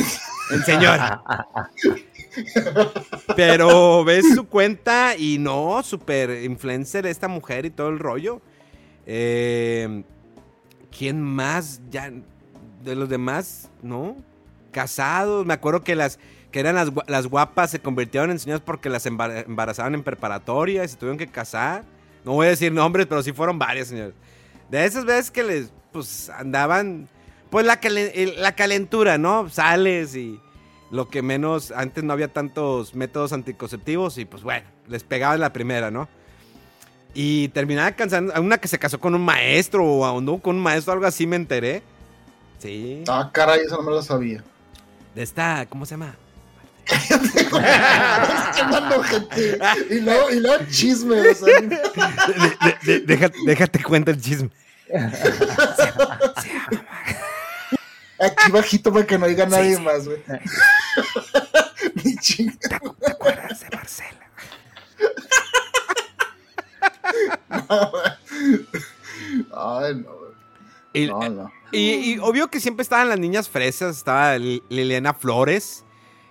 [0.50, 1.22] En señora.
[3.36, 8.40] pero ves su cuenta y no, súper influencer esta mujer y todo el rollo.
[9.06, 10.02] Eh,
[10.96, 11.80] ¿Quién más?
[11.90, 12.10] Ya,
[12.84, 14.16] de los demás, ¿no?
[14.70, 15.46] Casados.
[15.46, 16.18] Me acuerdo que las
[16.50, 20.84] que eran las, las guapas se convirtieron en señoras porque las embar- embarazaban en preparatoria
[20.84, 21.84] y se tuvieron que casar.
[22.24, 24.14] No voy a decir nombres, pero sí fueron varias, señores.
[24.70, 27.08] De esas veces que les, pues, andaban...
[27.50, 29.48] pues la, el- la calentura, ¿no?
[29.48, 30.38] Sales y
[30.92, 35.40] lo que menos, antes no había tantos métodos anticonceptivos y pues bueno, les pegaba en
[35.40, 36.08] la primera, ¿no?
[37.14, 40.56] Y terminaba cansando, a una que se casó con un maestro o a un- con
[40.56, 41.82] un maestro, algo así me enteré.
[42.58, 43.02] Sí.
[43.08, 44.44] Ah, caray, eso no me lo sabía.
[45.14, 46.14] De esta, ¿cómo se llama?
[46.86, 47.48] Gente.
[49.90, 51.20] Y luego, y luego chisme.
[51.20, 54.50] O sea, De- de- de- déjate, déjate cuenta el chisme.
[58.22, 60.18] aquí bajito para que no diga nadie más, güey.
[62.04, 62.74] Ni ching- ¿Te
[63.06, 64.30] acuerdas de Marcela?
[69.54, 70.32] Ay, no, güey.
[70.94, 71.52] Y, No, no.
[71.70, 73.96] y- y obvio que siempre estaban las niñas fresas.
[73.96, 75.84] Estaba Li- Liliana Flores,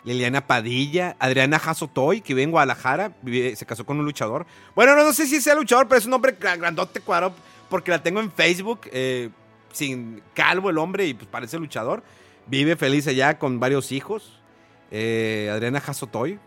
[0.03, 3.13] Liliana Padilla, Adriana Jasotoy, que vive en Guadalajara.
[3.23, 4.45] vive- se casó con un luchador.
[4.75, 7.33] Bueno, no, no sé si sea luchador, pero es un hombre gra- grandote cuadro.
[7.69, 8.81] Porque la tengo en Facebook.
[8.91, 9.29] eh,
[9.73, 12.03] sin calvo el hombre y pues parece luchador.
[12.47, 14.39] Vive feliz allá con varios hijos.
[14.91, 16.39] Eh, Adriana Jasotoy.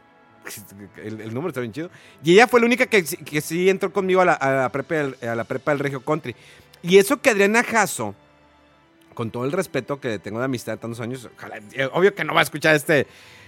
[1.03, 1.91] El, el número está bien chido.
[2.23, 4.69] Y ella fue la única que, sí- que sí entró conmigo a la, a la
[4.69, 6.37] prepa, del- a la prepa del Regio Country.
[6.83, 8.15] Y eso que Adriana Jasso,
[9.15, 12.25] con todo el respeto que tengo de amistad de tantos años, ojalá- eh, obvio que
[12.25, 13.07] no va a escuchar este,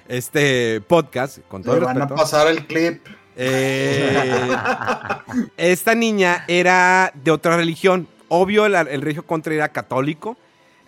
[0.08, 3.04] este podcast, con todo Le el van a pasar el clip.
[3.36, 4.56] Eh,
[5.58, 8.08] esta niña era de otra religión.
[8.28, 10.36] Obvio, la- el regio contra era católico.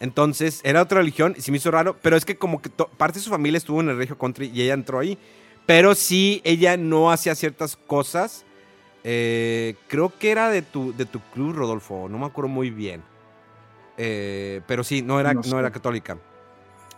[0.01, 1.35] Entonces, era otra religión.
[1.37, 1.97] y Se me hizo raro.
[2.03, 4.63] Pero es que como que parte de su familia estuvo en el regio country y
[4.63, 5.19] ella entró ahí.
[5.67, 8.45] Pero sí, ella no hacía ciertas cosas.
[9.05, 12.09] Eh, creo que era de tu, de tu club, Rodolfo.
[12.09, 13.03] No me acuerdo muy bien.
[13.97, 16.17] Eh, pero sí, no era, No era católica.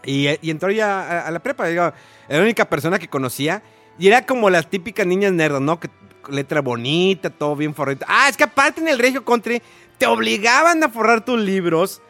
[0.05, 1.68] Y, y entró ya a, a la prepa.
[1.68, 1.94] era
[2.29, 3.62] la única persona que conocía.
[3.98, 5.79] Y era como las típicas niñas nerdas, ¿no?
[5.81, 5.90] Que
[6.29, 8.05] letra bonita, todo bien forrito.
[8.09, 9.61] Ah, es que aparte en el Regio Country
[10.00, 12.00] te obligaban a forrar tus libros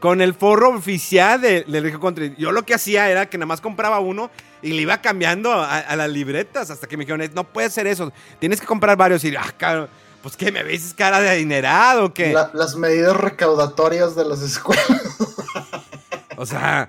[0.00, 2.34] con el forro oficial de- del Regio Country.
[2.38, 4.30] Yo lo que hacía era que nada más compraba uno
[4.62, 7.86] y le iba cambiando a, a las libretas hasta que me dijeron, no puede ser
[7.86, 9.22] eso, tienes que comprar varios.
[9.24, 9.86] Y ah,
[10.22, 12.14] pues que me ves cara de adinerado.
[12.32, 14.86] La- las medidas recaudatorias de las escuelas.
[16.36, 16.88] O sea,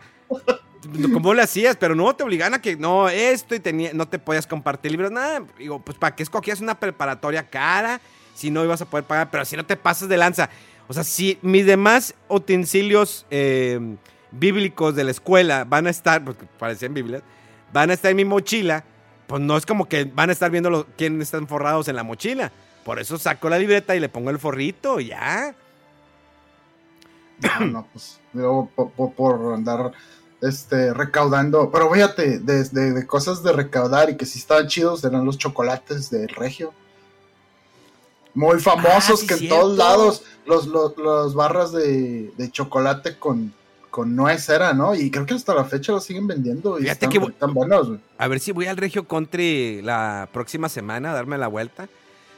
[1.13, 1.75] ¿cómo le hacías?
[1.77, 5.11] Pero no te obligaban a que no, esto y tenía, no te podías compartir libros,
[5.11, 5.43] nada.
[5.59, 8.01] Digo, pues ¿para qué escogías una preparatoria cara?
[8.35, 10.49] Si no ibas a poder pagar, pero si no te pasas de lanza.
[10.87, 13.79] O sea, si mis demás utensilios eh,
[14.29, 17.23] bíblicos de la escuela van a estar, porque parecían Biblias,
[17.73, 18.83] van a estar en mi mochila,
[19.25, 22.03] pues no es como que van a estar viendo los, quién están forrados en la
[22.03, 22.51] mochila.
[22.83, 25.55] Por eso saco la libreta y le pongo el forrito ya.
[27.59, 28.19] No, pues
[28.75, 29.91] po- por, andar
[30.41, 31.71] este, recaudando.
[31.71, 35.37] Pero fíjate, de, de- de cosas de recaudar y que sí estaban chidos eran los
[35.37, 36.73] chocolates del Regio.
[38.35, 43.53] Muy famosos Ah, que en todos lados los, los, los barras de, de chocolate con,
[43.89, 44.93] con nuez era, ¿no?
[44.93, 47.53] Y creo que hasta la fecha los siguen vendiendo y Fíjate están, que voy- están
[47.53, 47.99] buenos, güey.
[48.17, 51.87] A ver si voy al Regio Country la próxima semana a darme la vuelta.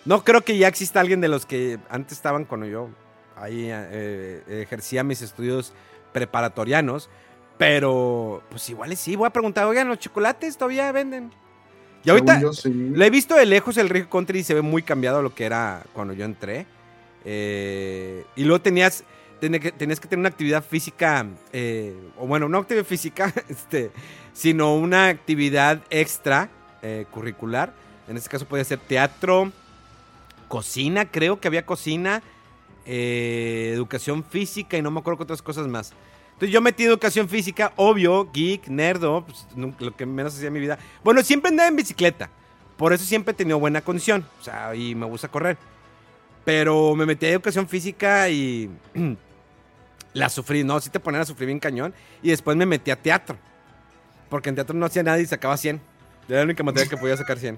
[0.05, 2.89] No creo que ya exista alguien de los que antes estaban cuando yo
[3.35, 5.73] ahí eh, ejercía mis estudios
[6.13, 7.09] preparatorianos.
[7.57, 11.31] Pero, pues igual sí, voy a preguntar, oigan, ¿los chocolates todavía venden?
[12.07, 12.93] Y ahorita yo, sí.
[12.99, 15.45] he visto de lejos el Regio Country y se ve muy cambiado a lo que
[15.45, 16.65] era cuando yo entré.
[17.25, 19.03] Eh, y luego tenías,
[19.41, 23.91] que- tenías que tener una actividad física, eh, o bueno, no actividad física, este,
[24.33, 26.49] sino una actividad extra
[26.81, 27.73] eh, curricular.
[28.07, 29.51] En este caso podía ser teatro,
[30.47, 32.21] cocina, creo que había cocina,
[32.85, 35.91] eh, educación física y no me acuerdo qué otras cosas más.
[36.37, 39.47] Entonces yo metí educación física, obvio, geek, nerdo, pues,
[39.79, 40.77] lo que menos hacía en mi vida.
[41.03, 42.29] Bueno, siempre andaba en bicicleta,
[42.77, 45.57] por eso siempre he tenido buena condición, o sea, y me gusta correr.
[46.45, 48.69] Pero me metí a educación física y
[50.13, 50.79] la sufrí, ¿no?
[50.79, 51.91] Sí te ponían a sufrir bien cañón.
[52.21, 53.35] Y después me metí a teatro,
[54.29, 55.81] porque en teatro no hacía nada y sacaba 100.
[56.29, 57.57] Era la única materia que podía sacar 100.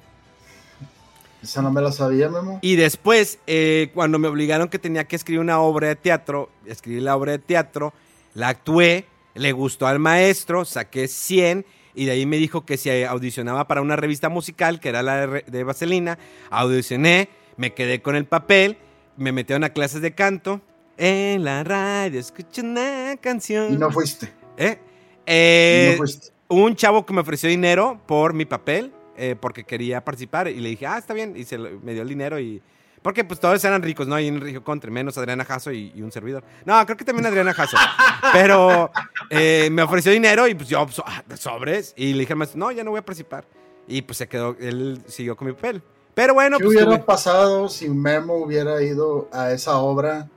[1.44, 2.60] Esa no me la sabía, Memo.
[2.62, 7.02] Y después, eh, cuando me obligaron que tenía que escribir una obra de teatro, escribí
[7.02, 7.94] la obra de teatro,
[8.34, 11.66] la actué, le gustó al maestro, saqué 100
[11.96, 15.28] y de ahí me dijo que si audicionaba para una revista musical, que era la
[15.28, 16.18] de, Vaselina,
[16.50, 18.78] audicioné, me quedé con el papel,
[19.18, 20.62] me metieron a clases de canto,
[20.98, 23.74] en la radio escuché una canción.
[23.74, 24.32] Y no fuiste.
[24.58, 24.78] ¿Eh?
[24.80, 26.30] Y Eh, no fuiste.
[26.50, 30.70] un chavo que me ofreció dinero por mi papel, eh, porque quería participar, y le
[30.70, 32.62] dije, ah, está bien, y se me dio el dinero y...
[33.02, 34.20] Porque pues todos eran ricos, ¿no?
[34.20, 36.44] Y en Río Country, menos Adriana Jasso y, y un servidor.
[36.66, 37.78] No, creo que también Adriana Jasso.
[38.34, 38.92] Pero
[39.30, 42.60] eh, me ofreció dinero y pues yo, so- ah, sobres, y le dije al maestro,
[42.60, 43.46] no, ya no voy a participar.
[43.88, 45.82] Y pues se quedó, él siguió con mi papel.
[46.14, 50.28] Pero bueno, ¿Qué pues hubiera tuve- pasado si Memo hubiera ido a esa obra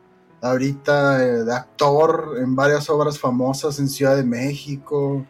[0.41, 5.25] ahorita eh, de actor en varias obras famosas en Ciudad de México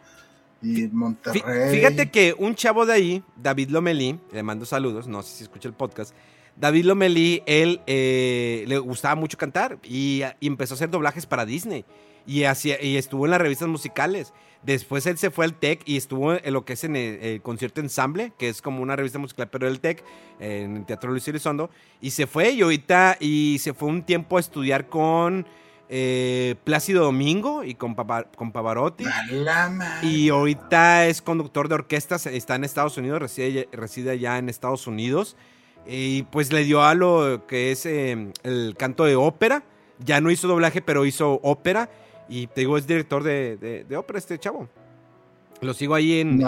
[0.61, 1.41] y Monterrey.
[1.71, 5.67] Fíjate que un chavo de ahí, David Lomelí, le mando saludos, no sé si escucha
[5.67, 6.13] el podcast.
[6.55, 11.45] David Lomelí, él eh, le gustaba mucho cantar y, y, empezó a hacer doblajes para
[11.45, 11.83] Disney
[12.25, 14.33] y, estuvo en las revistas musicales.
[14.63, 17.81] Después él se fue al TEC y estuvo en lo que es en el, concierto
[17.81, 20.03] ensamble, que es como una revista musical, pero el TEC,
[20.39, 21.69] en el Teatro Luis Elizondo.
[21.99, 25.45] Y se fue y ahorita, y se fue un tiempo a estudiar con
[25.89, 29.03] eh, Plácido Domingo y con, con Pavarotti.
[30.01, 34.87] Y ahorita es conductor de orquestas, está en Estados Unidos, reside, reside allá en Estados
[34.87, 35.35] Unidos.
[35.85, 39.63] Y pues le dio a lo que es eh, el canto de ópera.
[39.99, 41.89] Ya no hizo doblaje, pero hizo ópera.
[42.29, 44.69] Y te digo, es director de, de, ópera este chavo.
[45.61, 46.41] Lo sigo ahí en,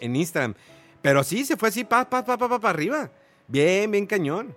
[0.00, 0.54] en, Instagram.
[1.02, 3.10] Pero sí, se fue así, pa, pa, pa, pa, pa, para arriba.
[3.48, 4.54] Bien, bien cañón.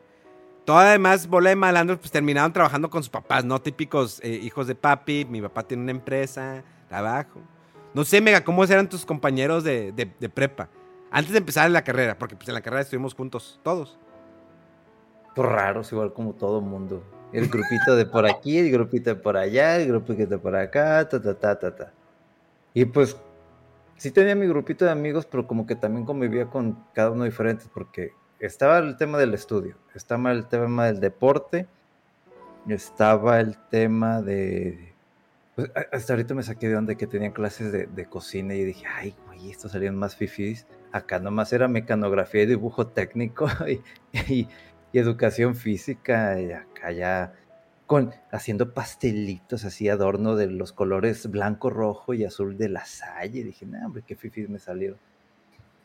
[0.66, 3.60] Todo además, bola de malandros, pues terminaron trabajando con sus papás, ¿no?
[3.62, 5.26] Típicos eh, hijos de papi.
[5.26, 7.42] Mi papá tiene una empresa, trabajo.
[7.94, 10.70] No sé, Mega, ¿cómo eran tus compañeros de, de, de prepa?
[11.12, 13.98] Antes de empezar la carrera, porque pues en la carrera estuvimos juntos, todos.
[15.36, 17.04] Raros, igual como todo mundo.
[17.32, 21.08] El grupito de por aquí, el grupito de por allá, el grupito de por acá,
[21.08, 21.94] ta, ta, ta, ta, ta.
[22.74, 23.18] Y pues
[23.98, 27.66] sí tenía mi grupito de amigos, pero como que también convivía con cada uno diferente,
[27.74, 31.68] porque estaba el tema del estudio, estaba el tema del deporte,
[32.68, 34.94] estaba el tema de...
[35.56, 39.16] Pues, hasta ahorita me saqué de donde que tenían clases de, cocina y dije, ay,
[39.26, 40.66] güey, estos salían más fifís.
[40.92, 43.82] Acá nomás era mecanografía y dibujo técnico y
[44.28, 44.48] y
[44.98, 47.34] educación física, y acá ya
[47.86, 53.44] con, haciendo pastelitos así, adorno de los colores blanco, rojo y azul de la salle.
[53.44, 54.96] dije, no, hombre, qué fifi me salió.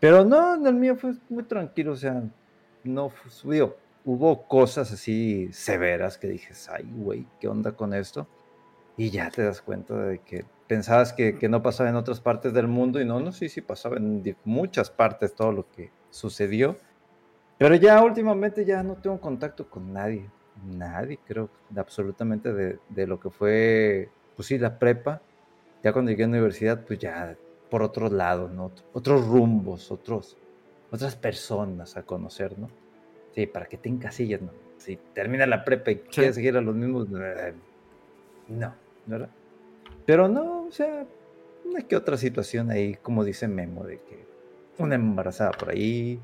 [0.00, 2.22] Pero no, el mío fue muy tranquilo, o sea,
[2.84, 3.76] no subió.
[4.04, 8.28] Hubo cosas así severas que dije, ay, güey, ¿qué onda con esto?
[8.98, 12.52] Y ya te das cuenta de que pensabas que, que, no pasaba en otras partes
[12.52, 16.76] del mundo y no, no, sí, sí pasaba en muchas partes todo lo que sucedió.
[17.58, 20.28] Pero ya últimamente ya no tengo contacto con nadie.
[20.64, 25.20] Nadie, creo, absolutamente de, de, lo que fue, pues sí, la prepa.
[25.82, 27.36] Ya cuando llegué a la universidad, pues ya
[27.70, 28.70] por otro lado, ¿no?
[28.92, 30.36] Otros rumbos, otros,
[30.90, 32.68] otras personas a conocer, ¿no?
[33.34, 34.52] Sí, para que te encasilles, ¿no?
[34.78, 37.52] Si termina la prepa y quieres seguir a los mismos, eh,
[38.48, 38.74] no,
[39.06, 39.30] ¿verdad?
[40.06, 41.04] Pero no, o sea,
[41.64, 44.24] una que otra situación ahí, como dice Memo, de que
[44.78, 46.20] una embarazada por ahí,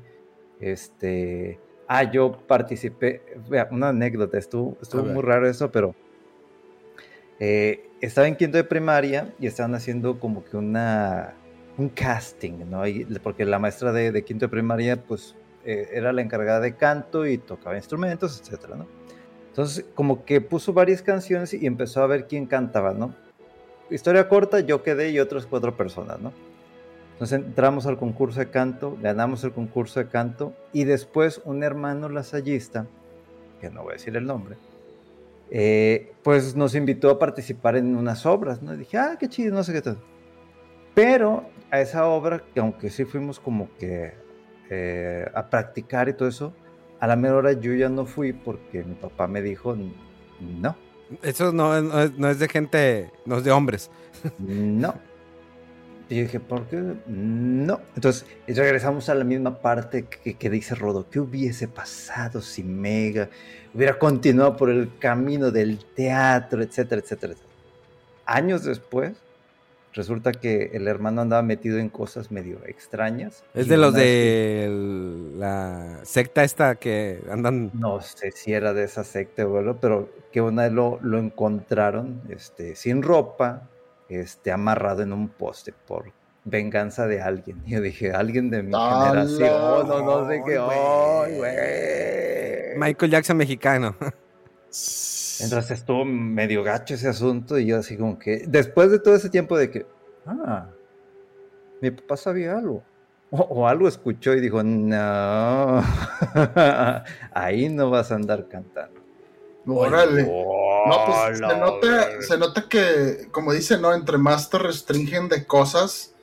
[0.61, 3.21] este, ah, yo participé,
[3.71, 5.95] una anécdota, estuvo, estuvo muy raro eso, pero
[7.39, 11.33] eh, estaba en quinto de primaria y estaban haciendo como que una,
[11.77, 12.83] un casting, ¿no?
[13.23, 17.37] porque la maestra de, quinto de primaria, pues, eh, era la encargada de canto y
[17.37, 18.87] tocaba instrumentos, etcétera, ¿no?
[19.49, 23.13] Entonces, como que puso varias canciones y empezó a ver quién cantaba, ¿no?
[23.89, 26.31] Historia corta, yo quedé y otras cuatro personas, ¿no?
[27.21, 32.09] Entonces entramos al concurso de canto, ganamos el concurso de canto y después un hermano
[32.09, 32.87] lasallista,
[33.59, 34.55] que no voy a decir el nombre,
[35.51, 38.73] eh, pues nos invitó a participar en unas obras, ¿no?
[38.73, 39.99] Y dije, ah, qué chido, no sé qué tal.
[40.95, 44.15] Pero a esa obra, que aunque sí fuimos como que
[44.71, 46.53] eh, a practicar y todo eso,
[46.99, 49.77] a la mera hora yo ya no fui porque mi papá me dijo,
[50.39, 50.75] no.
[51.21, 53.91] Eso no, no es de gente, no es de hombres.
[54.39, 55.10] No.
[56.11, 56.75] Y yo dije, ¿por qué?
[57.07, 57.79] No.
[57.95, 61.09] Entonces, regresamos a la misma parte que, dice Rodo.
[61.09, 63.29] ¿Qué hubiese pasado si Mega
[63.73, 67.55] hubiera continuado por el camino del teatro, etcétera, etcétera, etcétera?
[68.25, 69.13] Años después,
[69.93, 73.45] resulta que el hermano andaba metido en cosas medio extrañas.
[73.53, 74.67] Es de los de
[75.37, 77.71] la secta esta que andan...
[77.73, 82.21] No sé si era de esa secta, bueno, pero que una vez lo, lo encontraron
[82.27, 83.69] este, sin ropa,
[84.19, 86.11] este, amarrado en un poste por
[86.43, 87.61] venganza de alguien.
[87.65, 91.39] Y yo dije, alguien de mi generación, no, no sé qué, güey.
[92.77, 93.95] Michael Jackson mexicano.
[95.41, 99.29] Entonces estuvo medio gacho ese asunto y yo así como que, después de todo ese
[99.29, 99.85] tiempo de que,
[100.25, 100.69] ah,
[101.81, 102.83] mi papá sabía algo.
[103.31, 105.81] O, algo escuchó y dijo, no,
[107.33, 108.99] ahí no vas a andar cantando.
[109.65, 110.29] Órale.
[110.87, 113.93] No, pues se nota, se nota que, como dice, ¿no?
[113.93, 116.13] Entre más te restringen de cosas,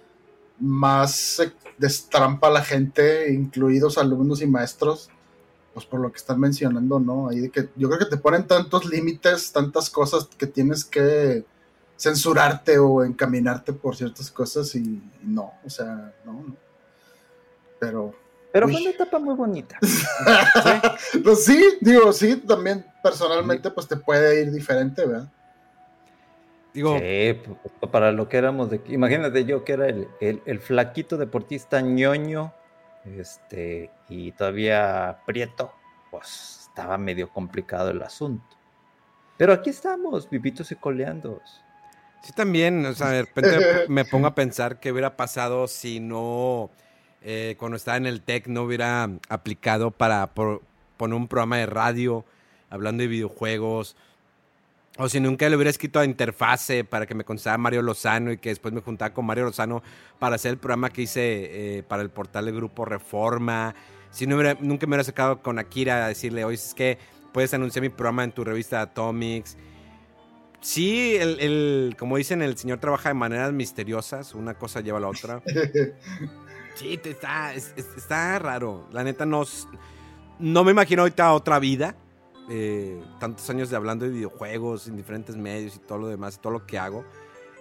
[0.59, 5.11] más se destrampa la gente, incluidos alumnos y maestros,
[5.75, 7.29] pues por lo que están mencionando, ¿no?
[7.29, 11.45] Ahí de que yo creo que te ponen tantos límites, tantas cosas que tienes que
[11.97, 16.57] censurarte o encaminarte por ciertas cosas y, no, o sea, no, no.
[17.79, 18.15] Pero
[18.59, 18.73] Pero Uy.
[18.73, 19.79] fue una etapa muy bonita.
[21.23, 25.29] pues sí, digo, sí, también personalmente pues te puede ir diferente, ¿verdad?
[26.75, 27.41] Digo, Sí,
[27.81, 31.81] pues, para lo que éramos de Imagínate yo que era el, el- el flaquito deportista
[31.81, 32.53] ñoño,
[33.05, 35.73] este, y todavía prieto,
[36.11, 38.57] pues estaba medio complicado el asunto.
[39.37, 41.41] Pero aquí estamos, vivitos y coleando.
[42.25, 43.57] Sí, también, o sea, de repente
[43.89, 46.71] me pongo a pensar qué hubiera pasado si no,
[47.23, 52.25] eh, cuando estaba en el TEC, no hubiera aplicado para poner un programa de radio
[52.71, 53.97] hablando de videojuegos,
[54.99, 58.39] o si nunca le hubiera escrito a Interfase para que me contestara Mario Lozano y
[58.39, 59.83] que después me juntaba con Mario Lozano
[60.19, 63.75] para hacer el programa que hice eh, para el portal del grupo Reforma,
[64.11, 66.99] si no nunca me hubiera sacado con Akira a decirle, oye, es que
[67.33, 69.57] puedes anunciar mi programa en tu revista Atomics.
[70.61, 75.09] Sí, el- como dicen, el señor trabaja de maneras misteriosas, una cosa lleva a la
[75.09, 75.43] otra.
[76.79, 78.87] Sí, está, es- es- está raro.
[78.93, 79.43] La neta, no,
[80.39, 81.95] no me imagino ahorita otra vida.
[82.51, 86.53] eh, tantos años de hablando de videojuegos en diferentes medios y todo lo demás, todo
[86.55, 87.05] lo que hago.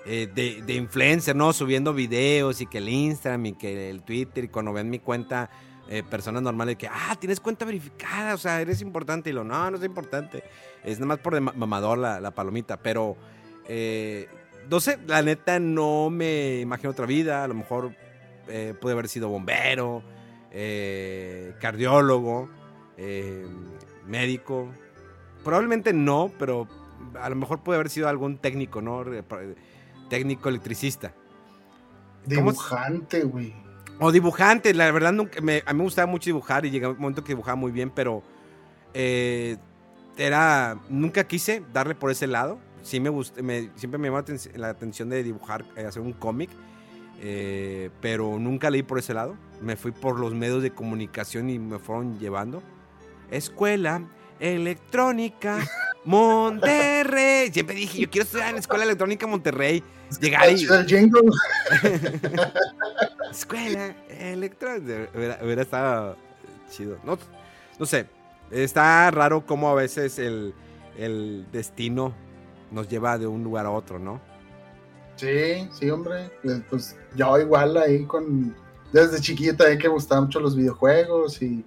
[0.05, 1.51] eh, de, de influencer, ¿no?
[1.51, 5.49] Subiendo videos y que el Instagram y que el Twitter y cuando ven mi cuenta,
[5.89, 9.32] eh, personas normales que, ah, tienes cuenta verificada, o sea, eres importante.
[9.32, 10.41] Y lo, no, no es importante.
[10.86, 13.18] Es nada más por mamador la, la palomita, pero
[14.70, 17.43] no sé, la neta no me imagino otra vida.
[17.43, 17.93] A lo mejor
[18.49, 20.03] eh, pude haber sido bombero,
[20.51, 22.49] eh, cardiólogo,
[22.97, 23.45] eh,
[24.05, 24.69] médico.
[25.43, 26.67] Probablemente no, pero
[27.19, 29.03] a lo mejor puede haber sido algún técnico, ¿no?
[29.03, 29.23] Re-
[30.09, 31.13] Técnico electricista.
[32.25, 33.53] Dibujante, güey.
[33.99, 36.97] O dibujante, la verdad nunca, me- a mí me gustaba mucho dibujar y llegó un
[36.99, 38.21] momento que dibujaba muy bien, pero
[38.93, 39.57] eh,
[40.17, 42.59] era, nunca quise darle por ese lado.
[42.83, 46.01] Sí me gust- me- siempre me llamó la aten- la atención de dibujar, eh, hacer
[46.01, 46.49] un cómic,
[47.20, 49.36] eh, pero nunca leí por ese lado.
[49.61, 52.61] Me fui por los medios de comunicación y me fueron llevando.
[53.32, 54.01] Escuela
[54.39, 55.59] Electrónica
[56.05, 57.51] Monterrey.
[57.51, 59.84] Siempre dije, yo quiero estudiar en la Escuela Electrónica Monterrey.
[60.22, 60.65] Llegar y...
[63.32, 65.09] Escuela electrónica.
[65.13, 66.15] Hubiera, hubiera estado
[66.72, 66.97] chido.
[67.03, 67.18] No,
[67.78, 68.07] no sé.
[68.51, 70.53] Está raro cómo a veces el,
[70.97, 72.13] el destino
[72.72, 74.22] nos lleva de un lugar a otro, ¿no?
[75.18, 76.32] Sí, sí, hombre.
[76.43, 78.55] Eh, Pues yo igual ahí con...
[78.93, 81.65] Desde chiquito también que me gustaban mucho los videojuegos y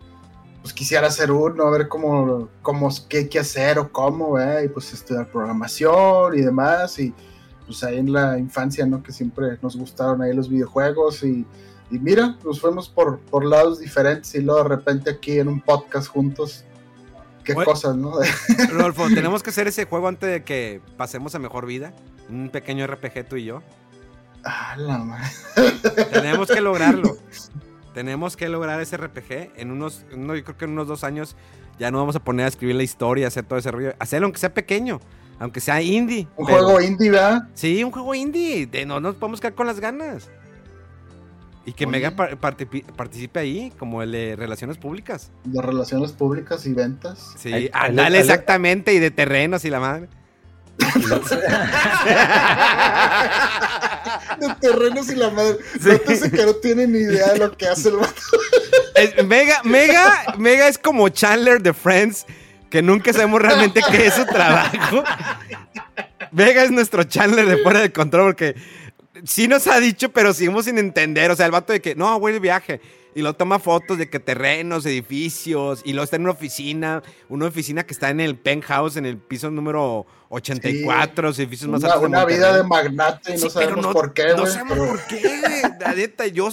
[0.62, 4.64] pues quisiera hacer uno, a ver cómo, cómo qué, qué hacer o cómo, ¿eh?
[4.64, 7.14] y pues estudiar programación y demás, y
[7.66, 9.02] pues ahí en la infancia, ¿no?
[9.02, 11.46] Que siempre nos gustaron ahí los videojuegos y,
[11.90, 15.60] y mira, nos fuimos por, por lados diferentes y luego de repente aquí en un
[15.60, 16.64] podcast juntos,
[17.44, 18.12] qué cosas, ¿no?
[18.70, 21.94] Rodolfo, tenemos que hacer ese juego antes de que pasemos a mejor vida.
[22.30, 23.62] Un pequeño RPG tú y yo.
[24.44, 25.28] ah, la madre.
[26.12, 27.16] Tenemos que lograrlo.
[27.94, 29.50] Tenemos que lograr ese RPG.
[29.56, 31.36] En unos, no, yo creo que en unos dos años
[31.78, 33.94] ya no vamos a poner a escribir la historia, hacer todo ese rollo.
[33.98, 35.00] Hacerlo aunque sea pequeño,
[35.40, 36.28] aunque sea indie.
[36.36, 37.48] Un pero- juego indie, ¿verdad?
[37.54, 38.66] Sí, un juego indie.
[38.66, 40.30] De no nos podemos quedar con las ganas.
[41.66, 42.00] Y que Oye.
[42.00, 42.16] Mega
[42.96, 45.30] participe ahí, como el de Relaciones Públicas.
[45.44, 47.34] De relaciones públicas y ventas.
[47.36, 50.08] Sí, ándale exactamente, y de terrenos y la madre.
[54.38, 55.56] De terrenos y la madre.
[55.80, 58.20] Nótese que no tiene ni idea de lo que hace el vato.
[58.94, 62.26] Es- Mega, Mega, Mega es como Chandler de Friends,
[62.70, 65.02] que nunca sabemos realmente qué es su trabajo.
[66.32, 68.54] Vega es nuestro Chandler de fuera de control, porque
[69.24, 71.30] sí nos ha dicho, pero seguimos sin entender.
[71.30, 72.80] O sea, el vato de que, no, voy de viaje.
[73.14, 77.46] Y lo toma fotos de que terrenos, edificios, y luego está en una oficina, una
[77.46, 82.00] oficina que está en el penthouse, en el piso número 84, los edificios más altos
[82.02, 82.38] de una Monterrey.
[82.38, 84.52] vida de magnate y Sí, no pero sabemos por qué, No güey.
[84.52, 85.62] sabemos pero- por qué, güey.
[85.80, 86.48] La neta, yo,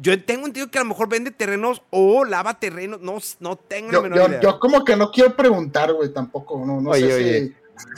[0.00, 3.00] yo tengo entendido que a lo mejor vende terrenos o lava terrenos.
[3.00, 4.40] No, no tengo la Yo, menor yo- idea.
[4.40, 6.62] yo como que no quiero preguntar, güey, tampoco.
[6.66, 7.54] No, no Oye, sé oye.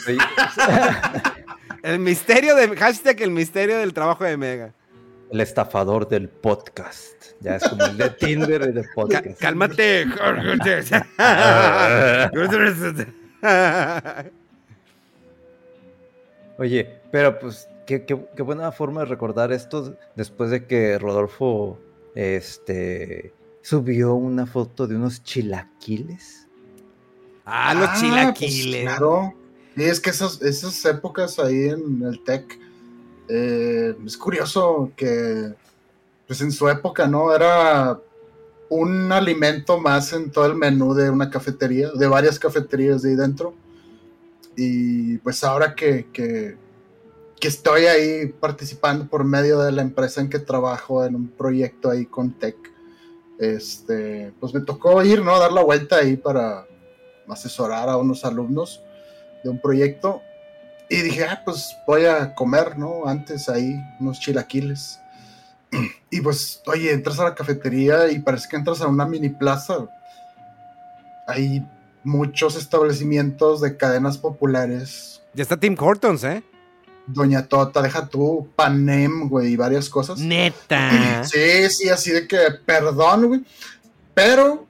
[0.07, 0.11] si.
[0.12, 0.19] Oye,
[1.83, 2.75] El misterio de.
[2.77, 4.73] Hashtag el misterio del trabajo de Mega.
[5.35, 7.14] El estafador del podcast.
[7.41, 9.41] Ya es como el de Tinder y de Ca- podcast.
[9.41, 10.07] cálmate.
[16.59, 21.78] Oye, pero pues qué, qué- qué buena forma de recordar esto después de que Rodolfo
[22.14, 23.32] este,
[23.62, 26.47] subió una foto de unos chilaquiles.
[27.45, 28.82] ah, los Ah, chilaquiles.
[28.85, 29.35] pues, claro.
[29.76, 32.61] Y es que esas, esas épocas ahí en el tech.
[33.29, 35.55] Eh, es curioso que.
[36.27, 37.35] Pues en su época, ¿no?
[37.35, 38.01] Era
[38.70, 43.16] un alimento más en todo el menú de una cafetería, de varias cafeterías de ahí
[43.16, 43.55] dentro.
[44.57, 46.57] Y pues ahora que, que,
[47.39, 51.91] que estoy ahí participando por medio de la empresa en que trabajo en un proyecto
[51.91, 52.57] ahí con Tech,
[53.39, 55.39] este, pues me tocó ir, ¿no?
[55.39, 56.66] Dar la vuelta ahí para
[57.29, 58.81] asesorar a unos alumnos
[59.43, 60.22] de un proyecto.
[60.89, 63.07] Y dije, ah, pues voy a comer, ¿no?
[63.07, 65.01] Antes ahí unos chilaquiles.
[66.11, 69.78] Y pues, oye, entras a la cafetería y parece que entras a una mini plaza.
[71.26, 71.66] Hay
[72.05, 75.20] muchos establecimientos de cadenas populares.
[75.32, 76.45] Ya está Tim Hortons, ¿eh?
[77.07, 80.18] Doña Tota, deja tú, Panem, güey, y varias cosas.
[80.18, 81.22] Neta.
[81.24, 83.45] Sí, sí, así de que, perdón, güey.
[84.14, 84.66] Pero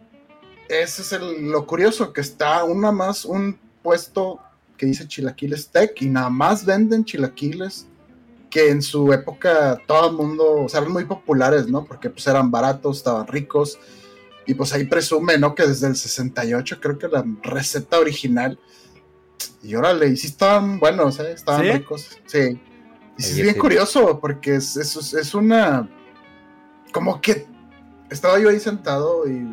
[0.69, 4.41] ese es el, lo curioso, que está una más, un puesto
[4.77, 7.87] que dice Chilaquiles Tech y nada más venden chilaquiles
[8.51, 11.85] que en su época todo el mundo, o sea, eran muy populares, ¿no?
[11.85, 13.79] Porque pues eran baratos, estaban ricos.
[14.47, 15.55] Y pues ahí presume, ¿no?
[15.55, 18.59] Que desde el 68 creo que la receta original.
[19.63, 21.33] Y órale, y sí estaban buenos, ¿eh?
[21.33, 21.73] Estaban ¿Sí?
[21.73, 22.19] ricos.
[22.27, 22.61] Sí.
[23.19, 23.61] Y sí es bien sí.
[23.61, 25.91] curioso porque es, es, es una...
[26.93, 27.49] Como que
[28.11, 29.53] estaba yo ahí sentado y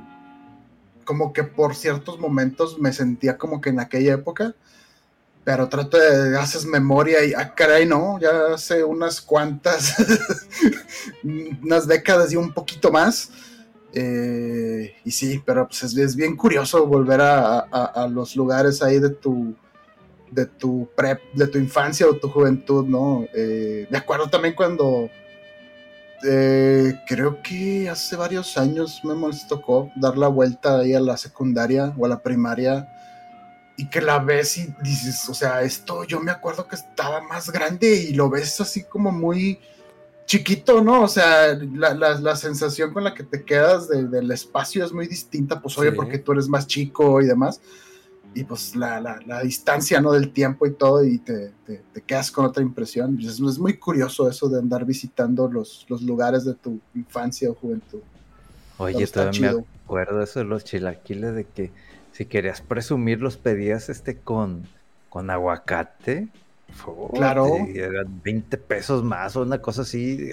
[1.06, 4.56] como que por ciertos momentos me sentía como que en aquella época,
[5.44, 9.96] pero trato de haces memoria y ah, caray, no, ya hace unas cuantas,
[11.24, 13.32] unas décadas y un poquito más.
[13.94, 19.00] eh, y sí, pero pues es, es bien curioso volver a, a- los lugares ahí
[19.00, 19.56] de tu
[20.32, 23.26] de tu prep, de tu infancia o tu juventud, ¿no?
[23.34, 25.10] Eh, me acuerdo también cuando
[26.24, 29.14] eh, creo que hace varios años me
[29.50, 32.88] tocó dar la vuelta ahí a la secundaria o a la primaria
[33.78, 37.50] y que la ves y dices, o sea, esto yo me acuerdo que estaba más
[37.52, 39.60] grande y lo ves así como muy
[40.26, 41.02] chiquito, ¿no?
[41.04, 44.94] O sea, la, la- la sensación con la que te quedas de- del espacio es
[44.94, 45.96] muy distinta, pues obvio Sí.
[45.96, 47.60] porque tú eres más chico y demás.
[48.34, 50.14] Y pues la, la- la distancia, ¿no?
[50.14, 53.20] Del tiempo y todo, y te, te- te quedas con otra impresión.
[53.20, 57.56] Es, es muy curioso eso de andar visitando los, los lugares de tu infancia o
[57.56, 58.00] juventud.
[58.78, 61.72] Oye, todavía me acuerdo eso de los chilaquiles de que
[62.22, 64.68] si querías presumir los pedías este con,
[65.10, 66.28] con aguacate.
[67.16, 67.48] Claro.
[67.74, 70.30] Eran 20 pesos más o una cosa así.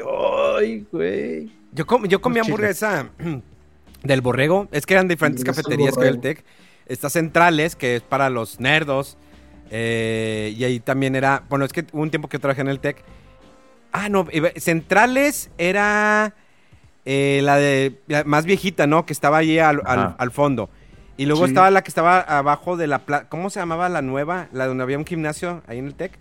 [0.58, 1.50] Ay, güey.
[1.72, 3.08] Yo, com- yo comí hamburguesa
[4.02, 4.68] del borrego.
[4.70, 6.20] Es que eran diferentes cafeterías que el.
[6.20, 6.44] TEC.
[6.86, 9.16] Está Centrales, que es para los nerdos.
[9.70, 11.42] eh, y ahí también era.
[11.48, 13.02] Bueno, es que hubo un tiempo que trabajé en el TEC.
[13.92, 14.26] Ah, no.
[14.56, 16.34] Centrales era
[17.06, 17.98] eh, la de.
[18.08, 19.06] la más viejita, ¿no?
[19.06, 20.68] Que estaba ahí al, al fondo.
[21.18, 21.50] Y luego Sí.
[21.50, 23.28] estaba la que estaba abajo de la plaza.
[23.28, 24.48] ¿Cómo se llamaba la nueva?
[24.52, 26.12] La donde había un gimnasio ahí en el TEC.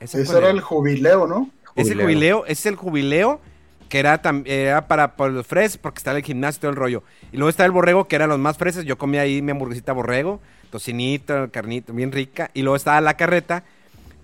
[0.00, 1.50] ¿Esa Ese era el jubileo, ¿no?
[1.76, 2.44] es el Jubileo.
[2.46, 3.40] es el jubileo
[3.88, 6.76] que era, tam- era para, para los fresas porque estaba el gimnasio y todo el
[6.76, 7.02] rollo.
[7.32, 8.84] Y luego está el borrego que eran los más fresas.
[8.84, 12.50] Yo comía ahí mi hamburguesita borrego, tocinito, carnito, bien rica.
[12.54, 13.64] Y luego estaba la carreta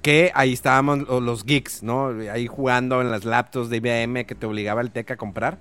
[0.03, 2.09] que ahí estábamos lo- los geeks, ¿no?
[2.33, 5.59] Ahí jugando en las laptops de IBM que te obligaba el TEC a comprar.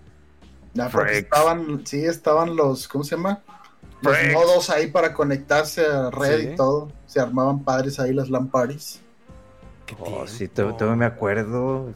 [0.74, 3.42] Ya, estaban, sí, estaban los, ¿cómo se llama?
[4.02, 6.48] Los nodos ahí para conectarse a red Sí.
[6.54, 6.92] y todo.
[7.06, 9.02] Se armaban padres ahí las lamparis.
[9.86, 11.94] ¿Qué Oh, sí, todavía me acuerdo.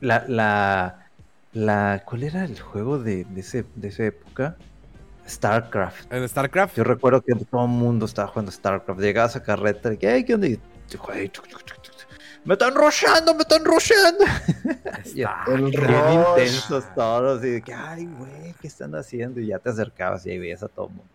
[0.00, 1.08] La, la,
[1.52, 4.56] la, ¿cuál era el juego de, de, ese, de esa época?
[5.28, 6.12] StarCraft.
[6.12, 6.76] En StarCraft.
[6.76, 9.00] Yo recuerdo que todo el mundo estaba jugando StarCraft.
[9.00, 10.46] Llegabas a carreta y que, "Ey, ¿qué onda?
[10.48, 10.60] Y,
[12.44, 14.24] me están rusheando, me están rusheando.
[15.14, 17.42] Ya, El bien intensos todos.
[17.44, 19.40] Y de que, ay, güey, ¿qué están haciendo?
[19.40, 21.10] Y ya te acercabas y ahí veías a todo el mundo.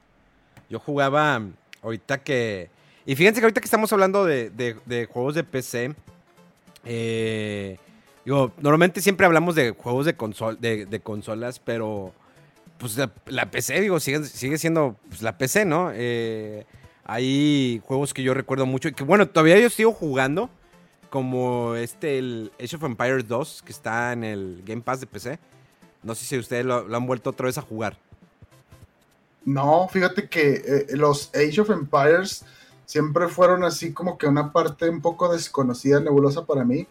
[0.70, 1.42] Yo jugaba
[1.82, 2.70] ahorita que.
[3.06, 5.96] Y fíjense que ahorita que estamos hablando de, de- de juegos de PC.
[6.86, 7.78] eh,
[8.26, 12.14] digo, normalmente siempre hablamos de juegos de, consol, de, consolas, pero.
[12.78, 15.92] Pues la, la PC, digo, sigue, sigue siendo pues, la PC, ¿no?
[15.94, 16.66] Eh,
[17.04, 20.50] hay juegos que yo recuerdo mucho y que, bueno, todavía yo sigo jugando.
[21.10, 25.40] Como este, el Age of Empires 2, que está en el Game Pass de PC.
[26.04, 27.98] No sé si ustedes lo- lo han vuelto otra vez a jugar.
[29.50, 32.44] No, fíjate que eh, los Age of Empires
[32.86, 36.88] siempre fueron así como que una parte un poco desconocida, nebulosa para mí.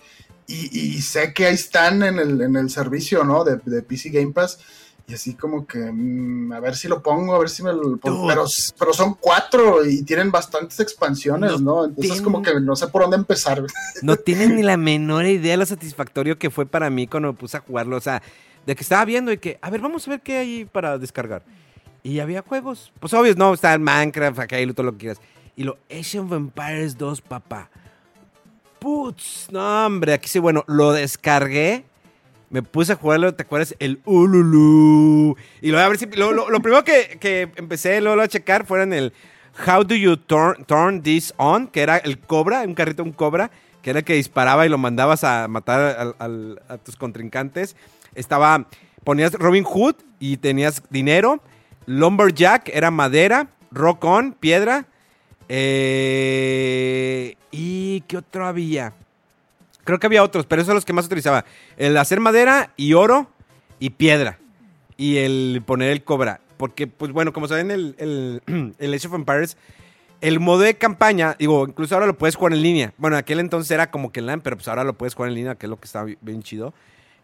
[0.46, 3.44] Y, y sé que ahí están en el, en el servicio, ¿no?
[3.44, 4.58] De, de PC Game Pass.
[5.06, 7.96] Y así como que, mm, a ver si lo pongo, a ver si me lo
[7.96, 8.22] pongo.
[8.24, 8.28] Dude.
[8.34, 8.44] Pero,
[8.78, 11.84] pero son cuatro y tienen bastantes expansiones, No ¿no?
[11.86, 13.62] Entonces tienen- como que no sé por dónde empezar.
[14.02, 17.38] No tienen ni la menor idea de lo satisfactorio que fue para mí cuando me
[17.38, 17.96] puse a jugarlo.
[17.96, 18.22] O sea,
[18.66, 21.42] de que estaba viendo y que, a ver, vamos a ver qué hay para descargar.
[22.08, 22.90] Y había juegos.
[23.00, 25.20] Pues obvio, no, está Minecraft, acá y todo lo que quieras.
[25.56, 27.68] Y lo Age of Empires 2, papá.
[28.78, 31.84] Putz, no, hombre, aquí sí, bueno, lo descargué.
[32.48, 33.74] Me puse a jugarlo, ¿te acuerdas?
[33.78, 35.36] El Ululu.
[35.60, 36.06] Y luego, a ver si.
[36.06, 39.12] Lo, primero que, que empecé luego, a checar fueron el
[39.66, 41.66] How do you turn, turn this on?
[41.66, 43.50] Que era el cobra, un carrito, un cobra,
[43.82, 47.76] que era el que disparaba y lo mandabas a matar a tus contrincantes.
[48.14, 48.66] Estaba
[49.04, 51.42] ponías Robin Hood y tenías dinero.
[51.88, 53.48] Lumberjack era madera.
[53.70, 54.86] Rock on, piedra.
[55.48, 58.92] Eh, ¿Y qué otro había?
[59.84, 61.46] Creo que había otros, pero esos son los que más utilizaba.
[61.78, 63.30] El hacer madera y oro
[63.80, 64.38] y piedra.
[64.98, 66.40] Y el poner el cobra.
[66.58, 68.42] Porque, pues bueno, como saben, el, el,
[68.78, 69.56] el Age of Empires,
[70.20, 72.92] el modo de campaña, digo, incluso ahora lo puedes jugar en línea.
[72.98, 75.36] Bueno, en aquel entonces era como que LAN, pero pues ahora lo puedes jugar en
[75.36, 76.74] línea, que es lo que está bien chido.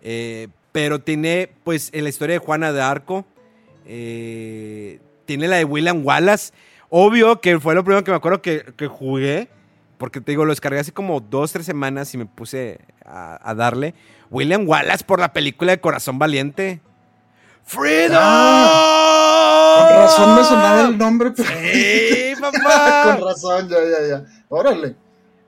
[0.01, 3.27] Eh, pero tiene, pues, en la historia de Juana de Arco,
[3.87, 6.53] eh, tiene la de William Wallace.
[6.91, 9.49] Obvio que fue lo primero que me acuerdo que, que jugué.
[9.99, 13.55] Porque te digo, lo descargué hace como dos, tres semanas y me puse a, a
[13.55, 13.95] darle.
[14.31, 16.81] William Wallace por la película de Corazón Valiente.
[17.65, 18.19] ¡Freedom!
[18.21, 21.49] Ah, Con razón me sonaba el nombre, pero.
[21.49, 23.17] Sí, papá.
[23.17, 24.25] Con razón, ya, ya, ya.
[24.49, 24.97] Órale.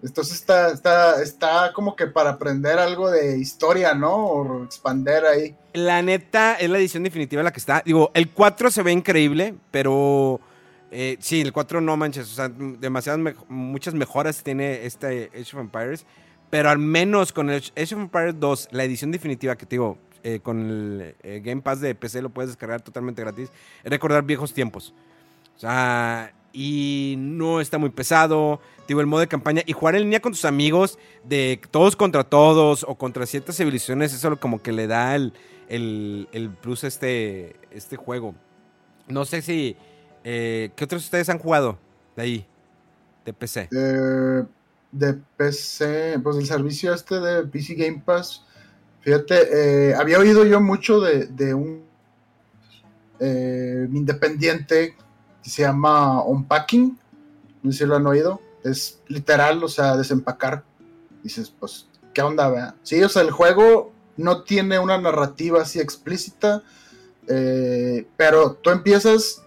[0.03, 4.15] Entonces está, está, está como que para aprender algo de historia, ¿no?
[4.15, 5.55] O expander ahí.
[5.73, 7.83] La neta es la edición definitiva la que está.
[7.85, 10.41] Digo, el 4 se ve increíble, pero
[10.91, 12.31] eh, sí, el 4 no manches.
[12.31, 16.07] O sea, demasiadas, muchas mejoras tiene este Age of Empires.
[16.51, 19.99] Pero al menos con el Age of Empires 2, la edición definitiva que te digo,
[20.23, 23.51] eh, con el eh, Game Pass de PC lo puedes descargar totalmente gratis,
[23.83, 24.95] es recordar viejos tiempos.
[25.57, 28.61] O sea, y no está muy pesado.
[28.89, 32.25] Digo, el modo de campaña y jugar en línea con tus amigos de todos contra
[32.25, 35.35] todos o contra ciertas civilizaciones, eso como que le da el,
[35.69, 38.35] el, el plus a este, este juego.
[39.07, 39.77] No sé si.
[40.25, 41.79] eh, ¿Qué otros ustedes han jugado
[42.17, 42.47] de ahí?
[43.27, 43.69] De PC.
[43.73, 44.45] Eh,
[44.93, 48.47] de PC, pues el servicio este de PC Game Pass.
[49.03, 51.85] Fíjate, eh, había oído yo mucho de, de un
[53.21, 54.97] independiente
[55.51, 56.99] se llama Unpacking.
[57.63, 58.41] No sé si lo han oído.
[58.65, 60.65] Es literal, o sea, desempacar.
[61.23, 62.75] Dices, pues, ¿qué onda, vea?
[62.83, 66.63] Sí, o sea, el juego no tiene una narrativa así explícita.
[67.29, 69.43] eh, pero tú empiezas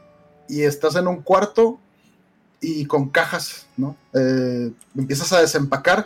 [0.49, 1.79] y estás en un cuarto
[2.61, 3.95] y con cajas, ¿no?
[4.13, 6.05] Eh, empiezas a desempacar.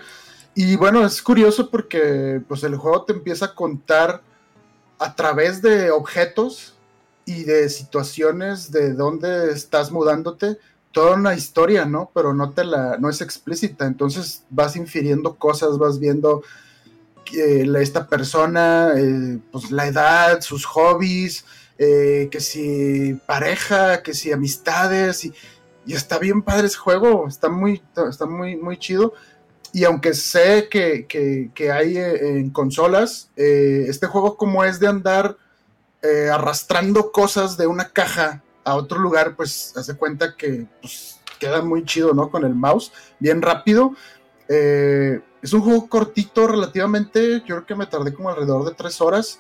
[0.55, 4.21] Y bueno, es curioso porque pues el juego te empieza a contar
[4.99, 6.75] a través de objetos
[7.25, 10.57] y de situaciones de dónde estás mudándote
[10.91, 12.11] toda una historia, ¿no?
[12.13, 16.43] Pero no te la no es explícita, entonces vas infiriendo cosas, vas viendo
[17.65, 21.45] la- esta persona, eh, pues la edad, sus hobbies,
[21.77, 27.81] eh, que si pareja, que si amistades y está bien padre ese juego, está muy,
[28.09, 29.13] está muy, muy chido.
[29.73, 34.87] Y aunque sé que, que- hay eh, en consolas, eh, este juego como es de
[34.87, 35.37] andar
[36.03, 41.61] eh, arrastrando cosas de una caja a otro lugar, pues hace cuenta que pues, queda
[41.63, 42.29] muy chido, ¿no?
[42.29, 43.93] Con el mouse, bien rápido.
[44.47, 49.01] Eh, es un juego cortito relativamente, yo creo que me tardé como alrededor de tres
[49.01, 49.39] horas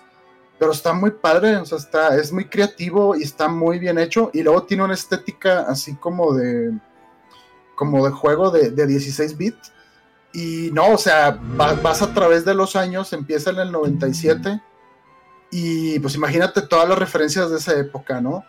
[0.59, 4.29] pero está muy padre, o sea, está, es muy creativo y está muy bien hecho.
[4.33, 6.71] Y luego tiene una estética así como de,
[7.75, 9.73] como de juego de, de 16 bits.
[10.31, 14.61] Y no, o sea, va- vas a través de los años, empieza en el 97.
[15.55, 18.43] Y pues imagínate todas las referencias de esa época, ¿no?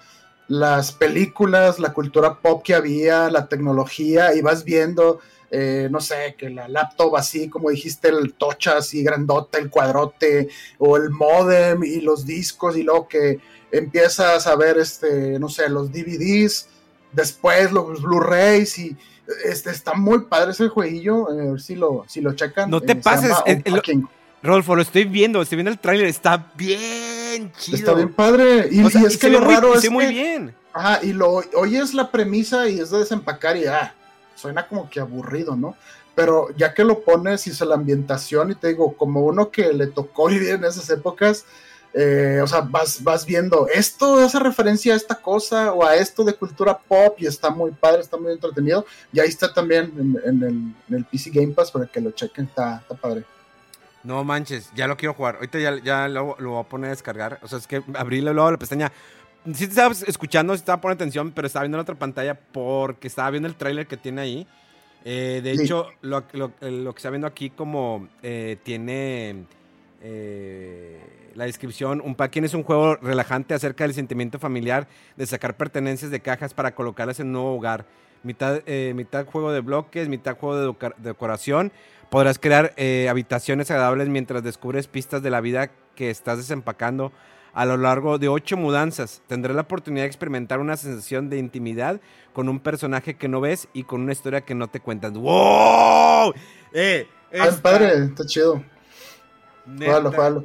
[0.49, 6.35] Las películas, la cultura pop que había, la tecnología, y vas viendo, eh, no sé,
[6.39, 10.49] que la laptop así, como dijiste, el tocha así grandota, el cuadrote,
[10.79, 13.39] o el modem y los discos, y luego que
[13.71, 16.69] empiezas a ver, este, no sé, los DVDs,
[17.13, 18.97] después los Blu-rays, y
[19.45, 22.71] este, está muy padre ese jueguillo, eh, a ver si lo, si lo checan.
[22.71, 24.09] No te eh, se pases, el- el- Unpacking.
[24.45, 27.77] Rolfo, lo estoy viendo, estoy viendo el tráiler, está bien chido.
[27.79, 30.11] Está bien padre, y, O sea, y es y que lo raro es muy que-
[30.13, 30.55] bien.
[30.73, 33.95] Ajá, y lo oyes la premisa y es de desempacar y ah,
[34.35, 35.77] suena como que aburrido, ¿no?
[36.17, 39.73] Pero ya que lo pones y se la ambientación y te digo, como uno que
[39.73, 41.45] le tocó vivir en esas épocas,
[41.93, 46.25] eh, o sea, vas, vas viendo, esto hace referencia a esta cosa o a esto
[46.25, 48.85] de cultura pop y está muy padre, está muy entretenido.
[49.13, 50.55] Y ahí está también en, en el,
[50.89, 53.25] en el PC Game Pass para que lo chequen, está, está padre.
[54.05, 55.37] No manches, ya lo quiero jugar.
[55.37, 57.39] Ahorita ya, ya lo, lo voy a poner a descargar.
[57.43, 58.93] O sea, es que abrí luego la pestaña.
[59.47, 63.09] Sí te estaba escuchando, sí estaba poniendo atención, pero estaba viendo la otra pantalla porque
[63.09, 64.47] estaba viendo el tráiler que tiene ahí.
[65.07, 65.65] Eh, de Sí.
[65.65, 69.45] hecho, lo, lo- lo que está viendo aquí como eh, tiene
[70.03, 71.01] eh,
[71.35, 74.87] la descripción, un packing es un juego relajante acerca del sentimiento familiar
[75.17, 77.85] de sacar pertenencias de cajas para colocarlas en un nuevo hogar.
[78.23, 81.73] Mitad, eh, mitad juego de bloques, mitad juego de decoración.
[82.15, 87.11] Podrás crear eh, habitaciones agradables mientras descubres pistas de la vida que estás desempacando
[87.53, 89.21] a lo largo de ocho mudanzas.
[89.27, 92.01] Tendrás la oportunidad de experimentar una sensación de intimidad
[92.33, 95.15] con un personaje que no ves y con una historia que no te cuentan.
[95.15, 96.35] ¡Wow!
[96.73, 98.63] Eh, Ah, está padre, está chido.
[99.67, 99.85] neta.
[99.87, 100.45] Juégalo, juégalo.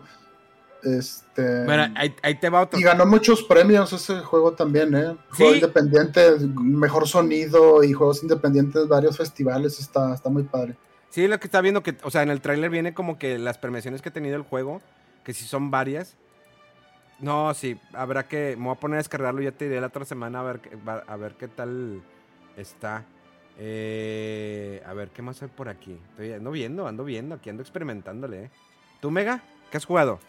[0.82, 2.80] Este, Bueno, ahí, ahí te va otro.
[2.80, 5.16] y ganó muchos premios ese juego también, ¿eh?
[5.38, 5.60] Juego Sí.
[5.60, 10.76] independiente, mejor sonido y juegos independientes, varios festivales, está, está muy padre.
[11.10, 13.58] Sí, lo que está viendo que, o sea, en el tráiler viene como que las
[13.58, 14.82] premiaciones que ha tenido el juego,
[15.24, 16.16] que si son varias.
[17.20, 20.06] No, sí, habrá que, me voy a poner a descargarlo, ya te diré la otra
[20.06, 20.62] semana a ver,
[21.08, 22.02] a ver qué tal
[22.56, 23.04] está.
[23.58, 26.00] Eh, a ver, ¿qué más hay por aquí?
[26.12, 28.44] Estoy, ando viendo, ando viendo, aquí ando experimentándole.
[28.46, 28.50] ¿eh?
[29.02, 29.42] ¿Tú, Mega?
[29.70, 30.20] ¿Qué has jugado?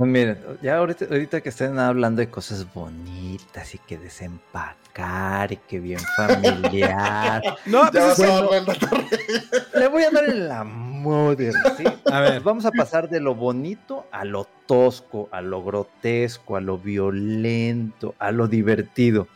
[0.00, 5.58] Pues miren, ya ahorita, ahorita que estén hablando de cosas bonitas y que desempacar y
[5.58, 8.72] que bien familiar, No, Ya pues, vas a bueno.
[8.72, 11.84] el le voy a dar en la madre, ¿sí?
[12.10, 16.62] a ver, Vamos a pasar de lo bonito a lo tosco, a lo grotesco, a
[16.62, 19.28] lo violento, a lo divertido.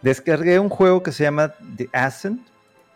[0.00, 2.40] Descargué un juego que se llama The Ascent.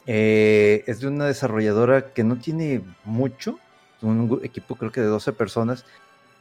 [0.07, 3.59] eh, es de una desarrolladora que no tiene mucho,
[4.01, 5.85] un equipo creo que de 12 personas.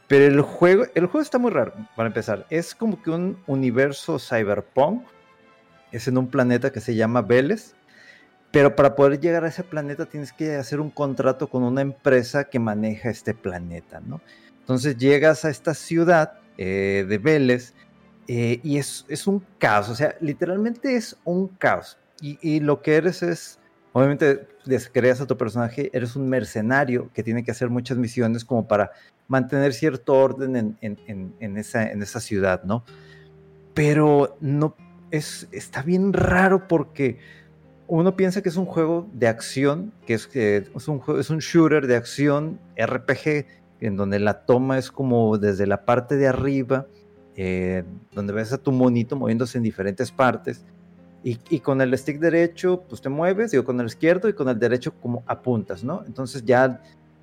[0.08, 2.46] Pero el juego, el juego está muy raro, para empezar.
[2.48, 5.06] Es como que un universo cyberpunk.
[5.92, 7.74] Es en un planeta que se llama Vélez.
[8.50, 12.44] Pero para poder llegar a ese planeta tienes que hacer un contrato con una empresa
[12.44, 14.22] que maneja este planeta, ¿no?
[14.60, 17.74] Entonces llegas a esta ciudad eh, de Vélez
[18.26, 21.98] eh, y es, es un caos, o sea, literalmente es un caos.
[22.20, 23.58] Y, y lo que eres es,
[23.92, 28.66] obviamente, descreas a tu personaje, eres un mercenario que tiene que hacer muchas misiones como
[28.66, 28.92] para
[29.28, 32.84] mantener cierto orden en, en- en- en esa, en esa ciudad, ¿no?
[33.74, 34.74] Pero no,
[35.10, 37.18] es, está bien raro porque
[37.86, 41.38] uno piensa que es un juego de acción, que es, que es, un, es un
[41.38, 43.46] shooter de acción RPG,
[43.80, 46.86] en donde la toma es como desde la parte de arriba,
[47.36, 50.64] eh, donde ves a tu monito moviéndose en diferentes partes.
[51.22, 54.48] Y, y con el stick derecho, pues te mueves, digo, con el izquierdo y con
[54.48, 56.02] el derecho como apuntas, ¿no?
[56.06, 56.80] Entonces ya,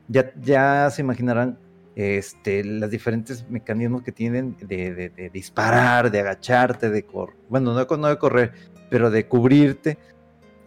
[0.07, 1.57] ya, ya se imaginarán
[1.95, 7.73] este, los diferentes mecanismos que tienen de, de- de disparar, de agacharte, de correr, bueno,
[7.73, 8.51] no, no de correr,
[8.89, 9.97] pero de cubrirte.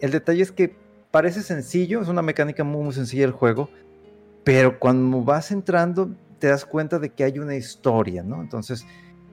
[0.01, 0.75] El detalle es que
[1.11, 3.69] parece sencillo, es una mecánica muy, muy sencilla el juego,
[4.45, 8.41] pero cuando vas entrando te das cuenta de que hay una historia, ¿no?
[8.41, 8.87] Entonces,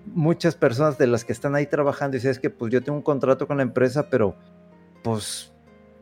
[0.08, 3.04] muchas personas de las que están ahí trabajando dicen, es que pues yo tengo un
[3.04, 4.36] contrato con la empresa, pero
[5.04, 5.54] pues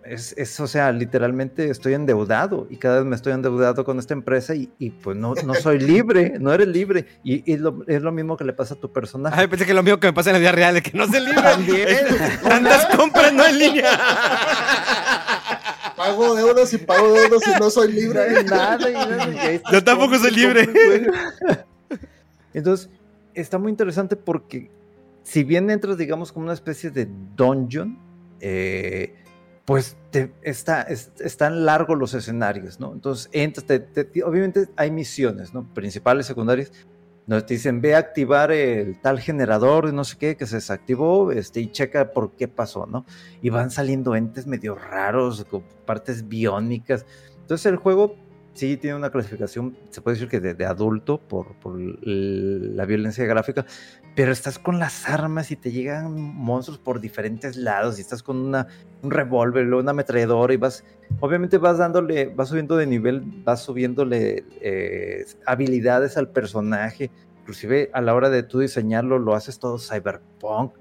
[0.05, 4.13] es, es, o sea, literalmente estoy endeudado y cada vez me estoy endeudado con esta
[4.13, 7.05] empresa y, y, pues no, no soy libre, no eres libre.
[7.23, 9.39] Y, y lo, es lo mismo que le pasa a tu personaje.
[9.39, 11.07] Ay, pensé que lo mío que me pasa en la vida real, de que no
[11.07, 11.41] se libre.
[11.41, 11.87] También.
[12.43, 13.89] Tantas compras no en línea.
[15.95, 18.43] Pago deudas y pago deudas y no soy libre.
[18.43, 20.67] Nada, y nada, y ahí Yo tampoco soy libre.
[22.53, 22.89] Entonces,
[23.33, 24.71] está muy interesante porque
[25.23, 27.97] si bien entras, digamos, como una especie de dungeon,
[28.39, 29.22] eh,
[29.65, 29.95] pues
[30.41, 32.93] está, es- están largos los escenarios, ¿no?
[32.93, 35.63] Entonces, entras, te- te- obviamente hay misiones, ¿no?
[35.73, 36.71] Principales, secundarias,
[37.45, 41.61] te dicen, ve a activar el tal generador no sé qué, que se desactivó, este,
[41.61, 43.05] y checa por qué pasó, ¿no?
[43.41, 47.05] Y van saliendo entes medio raros, con partes biónicas.
[47.39, 48.17] Entonces, el juego
[48.53, 53.25] sí tiene una clasificación, se puede decir que de, de adulto por, por la violencia
[53.25, 53.65] gráfica,
[54.15, 58.37] pero estás con las armas y te llegan monstruos por diferentes lados y estás con
[58.37, 58.67] una,
[59.01, 60.83] un revólver, luego una ametralladora y vas,
[61.19, 67.09] obviamente vas dándole, vas subiendo de nivel, vas subiéndole eh, habilidades al personaje,
[67.41, 70.73] inclusive a la hora de tú diseñarlo lo haces todo cyberpunk.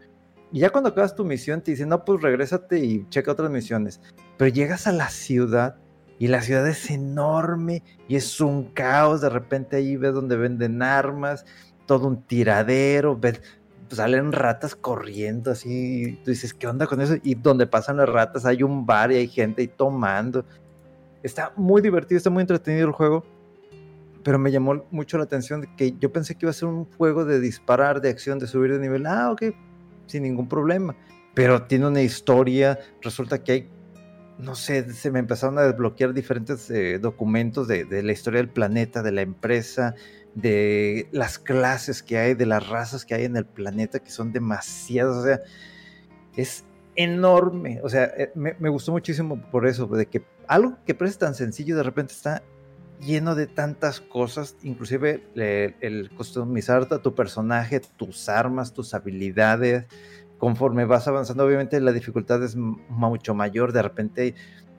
[0.55, 4.03] Y ya cuando acabas tu misión te dicen, no, pues regrésate y checa otras misiones.
[4.37, 5.77] Pero llegas a la ciudad
[6.23, 9.23] y la ciudad es enorme y es un caos.
[9.23, 11.45] De repente ahí ves donde venden armas,
[11.85, 13.43] todo un tiradero, ves,
[13.89, 16.05] salen ratas corriendo así.
[16.05, 17.17] y tú dices, ¿qué onda con eso?
[17.25, 20.45] Y donde pasan las ratas hay un bar y hay gente ahí tomando.
[21.25, 23.25] Está muy divertido, está muy entretenido el juego.
[24.23, 27.25] Pero me llamó mucho la atención que yo pensé que iba a ser un juego
[27.25, 29.07] de disparar, de acción, de subir de nivel.
[29.07, 29.43] Ah, ok,
[30.07, 30.95] sin ningún problema.
[31.35, 33.69] Pero tiene una historia, resulta que hay
[34.39, 38.49] no sé, se me empezaron a desbloquear diferentes eh, documentos de, de, la historia del
[38.49, 39.95] planeta, de la empresa,
[40.35, 44.33] de las clases que hay, de las razas que hay en el planeta, que son
[44.33, 45.41] demasiadas, o sea,
[46.37, 46.65] es
[46.97, 51.19] enorme, o sea, eh, me, me, gustó muchísimo por eso, de que algo que parece
[51.19, 52.43] tan sencillo de repente está
[53.03, 59.87] lleno de tantas cosas, inclusive el, el customizar tu personaje, tus armas, tus habilidades,
[60.43, 63.73] conforme vas avanzando, obviamente la dificultad es mucho mayor.
[63.73, 64.35] De repente hay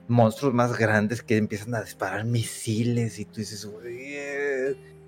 [0.08, 3.66] monstruos más grandes que empiezan a disparar misiles y tú dices,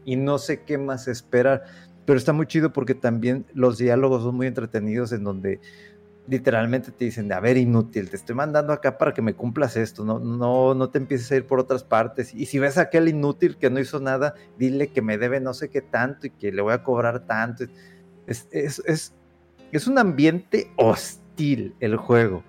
[0.07, 1.65] y no sé qué más esperar.
[2.07, 5.61] Pero está muy chido porque también los diálogos son muy entretenidos en donde
[6.27, 10.07] literalmente te dicen, a ver, inútil, te estoy mandando acá para que me cumplas esto,
[10.07, 12.33] no, no, no te empieces a ir por otras partes.
[12.33, 15.53] Y si ves a aquel inútil que no hizo nada, dile que me debe no
[15.53, 17.65] sé qué tanto y que le voy a cobrar tanto.
[18.27, 19.15] Es,
[19.73, 22.43] es un ambiente hostil el juego,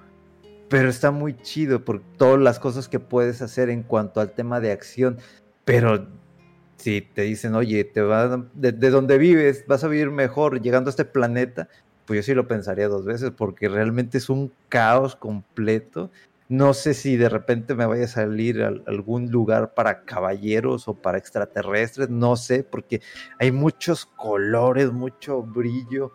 [0.70, 4.60] pero está muy chido por todas las cosas que puedes hacer en cuanto al tema
[4.60, 5.18] de acción.
[5.66, 6.08] Pero
[6.78, 10.90] si te dicen, oye, te va de, de donde vives, vas a vivir mejor llegando
[10.90, 11.68] a este planeta,
[12.06, 16.10] pues yo sí lo pensaría dos veces porque realmente es un caos completo.
[16.50, 20.94] No sé si de repente me vaya a salir a algún lugar para caballeros o
[20.94, 23.02] para extraterrestres, no sé, porque
[23.38, 26.14] hay muchos colores, mucho brillo.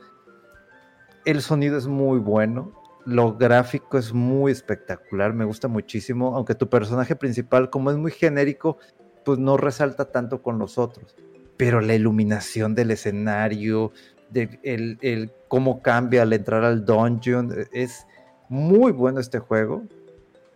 [1.25, 2.73] El sonido es muy bueno,
[3.05, 8.11] lo gráfico es muy espectacular, me gusta muchísimo, aunque tu personaje principal, como es muy
[8.11, 8.79] genérico,
[9.25, 11.14] pues no resalta tanto con los otros.
[11.57, 13.93] Pero la iluminación del escenario,
[14.31, 17.55] de el, cómo cambia al entrar al dungeon.
[17.73, 18.07] Es
[18.49, 19.83] muy bueno este juego.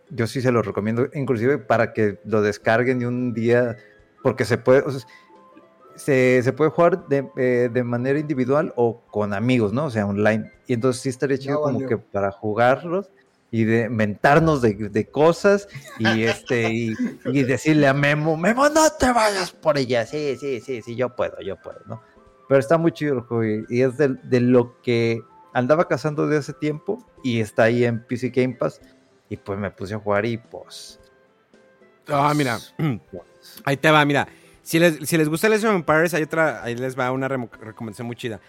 [0.09, 3.77] Yo sí se lo recomiendo, inclusive para que lo descarguen y un día,
[4.23, 4.83] porque se puede,
[5.97, 9.85] se, se, puede jugar de, eh, de, manera individual o con amigos, ¿no?
[9.85, 10.51] O sea, online.
[10.67, 11.89] Y entonces sí estaría chido no, como valió.
[11.89, 13.09] que para jugarlos
[13.51, 15.67] y de mentarnos de, de cosas
[15.99, 16.93] y este y,
[17.25, 20.05] y, decirle a Memo, Memo, no te vayas por ella.
[20.05, 22.01] Sí, sí, sí, sí, yo puedo, yo puedo, ¿no?
[22.47, 25.21] Pero está muy chido el juego y es de, de, lo que
[25.53, 28.79] andaba cazando de hace tiempo y está ahí en PC Game Pass.
[29.29, 30.99] Y pues me puse a jugar y pues.
[32.07, 32.59] Ah, mira.
[33.11, 34.27] Pues, ahí te va, mira.
[34.67, 38.17] Si les, si les gusta of Empires, hay otra, ahí les va una recomendación muy
[38.17, 38.41] chida.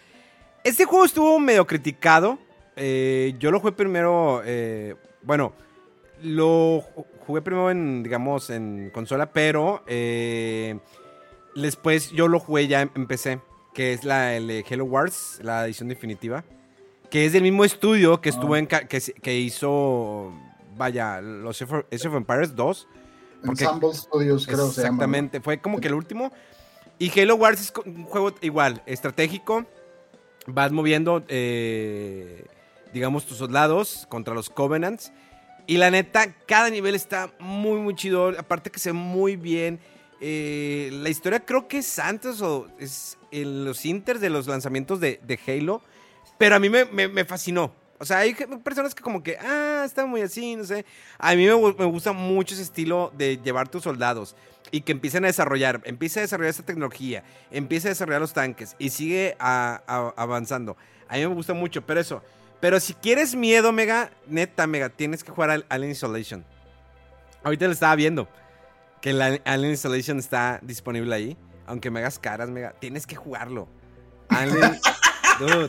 [0.64, 2.40] Este juego estuvo medio criticado.
[2.74, 4.42] Eh, yo lo jugué primero.
[4.44, 5.52] Eh, bueno,
[6.24, 6.80] lo
[7.24, 10.80] jugué primero en, digamos, en consola, pero eh,
[11.54, 13.38] después yo lo jugué ya en PC
[13.72, 16.42] que es la el Hello Wars, la edición definitiva,
[17.10, 18.56] que es del mismo estudio que estuvo oh.
[18.56, 20.32] en que, que, hizo
[20.76, 22.88] vaya, los Age of Empires 2.
[23.44, 26.32] Porque, Ensemble Studios, creo Exactamente, fue como que el último.
[26.98, 29.64] Y Halo Wars es un juego igual, estratégico.
[30.46, 32.46] Vas moviendo, eh,
[32.92, 35.12] digamos, tus soldados contra los Covenants.
[35.66, 38.28] Y la neta, cada nivel está muy, muy chido.
[38.38, 39.78] Aparte que se ve muy bien.
[40.20, 44.98] Eh, la historia creo que es antes o es en los inters de los lanzamientos
[44.98, 45.82] de, de Halo,
[46.38, 47.72] pero a mí me, me, me, fascinó.
[47.98, 50.84] O sea, hay personas que como que, ah, está muy así, no sé.
[51.18, 54.36] A mí me, me, gusta mucho ese estilo de llevar tus soldados
[54.70, 58.76] y que empiecen a desarrollar, empiece a desarrollar esta tecnología, empiece a desarrollar los tanques
[58.78, 60.76] y sigue a, a, avanzando.
[61.08, 62.22] A mí me gusta mucho, pero eso.
[62.60, 66.44] Pero si quieres miedo, Mega, neta, Mega, tienes que jugar al Alien Isolation.
[67.42, 68.28] Ahorita lo estaba viendo,
[69.00, 71.36] que el Alien Isolation está disponible ahí
[71.68, 73.68] aunque me hagas caras, mega, tienes que jugarlo.
[74.30, 74.80] Alien,
[75.38, 75.68] dude,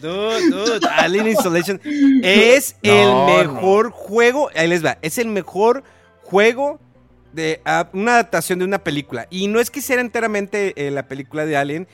[0.00, 1.80] dude, dude, Alien Installation
[2.22, 3.92] es no, el mejor no.
[3.92, 5.84] juego, ahí les va, es el mejor
[6.22, 6.80] juego
[7.32, 9.26] de uh, una adaptación de una película.
[9.30, 11.86] Y no es que sea enteramente eh, la película de Alien,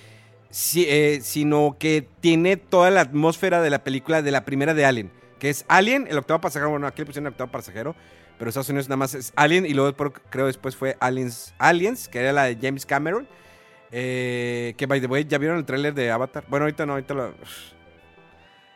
[0.51, 4.85] si, eh, sino que tiene toda la atmósfera de la película de la primera de
[4.85, 7.97] Alien, que es Alien, el octavo pasajero, bueno, aquí le pusieron el octavo pasajero,
[8.39, 12.19] pero Estados Unidos nada más es Alien y luego creo después fue Aliens, Aliens que
[12.19, 13.29] era la de James Cameron.
[13.95, 16.45] Eh, que by the way, ¿ya vieron el tráiler de Avatar?
[16.49, 17.35] Bueno, ahorita no, ahorita lo...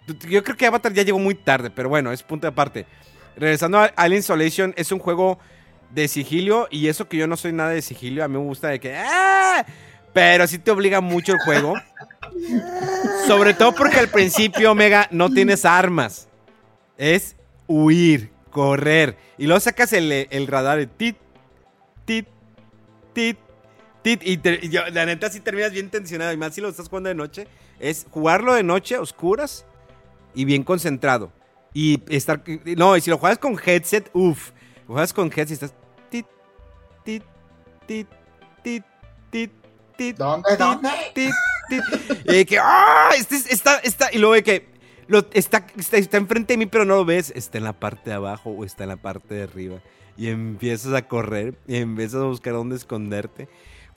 [0.07, 2.87] Yo creo que Avatar ya llegó muy tarde, pero bueno, es punto de aparte.
[3.37, 5.39] Regresando a Alien Isolation, es un juego
[5.91, 8.69] de sigilio y eso que yo no soy nada de sigilio, a mí me gusta
[8.69, 8.97] de que...
[8.97, 9.65] ¡Ah!
[10.13, 11.75] Pero sí te obliga mucho el juego.
[13.27, 16.29] Sobre todo porque al principio, Omega, no tienes armas.
[16.97, 17.37] Es
[17.67, 19.19] huir, correr.
[19.37, 21.17] Y luego sacas el, el radar de tit,
[22.07, 22.27] tit,
[23.13, 23.37] tit,
[24.01, 24.23] tit.
[24.25, 24.39] Y,
[24.91, 26.33] la neta sí terminas bien tensionado.
[26.33, 27.47] Y más si lo estás jugando de noche.
[27.79, 29.67] Es jugarlo de noche, oscuras
[30.37, 31.32] y bien concentrado.
[31.74, 32.45] Y estar.
[32.76, 34.53] No, y si lo juegas con headset, uff.
[34.87, 35.74] Lo juegas con headset y estás.
[36.11, 36.26] Tit,
[37.05, 37.24] tit,
[37.87, 38.07] tit,
[38.62, 38.84] tit,
[39.30, 39.53] tit,
[39.97, 40.16] tit.
[40.16, 40.57] ¿Dónde?
[40.57, 40.91] ¿Dónde?
[41.14, 41.32] Tit,
[41.68, 41.82] tit.
[42.32, 42.59] y que.
[42.59, 43.11] ¡Ah!
[43.18, 44.12] Este, está, está.
[44.12, 44.76] Y luego de que.
[45.09, 47.32] Lo, está, está, está, enfrente de mí, pero no lo ves.
[47.34, 49.80] Está en la parte de abajo o está en la parte de arriba.
[50.16, 53.49] Y empiezas a correr y empiezas a buscar dónde esconderte.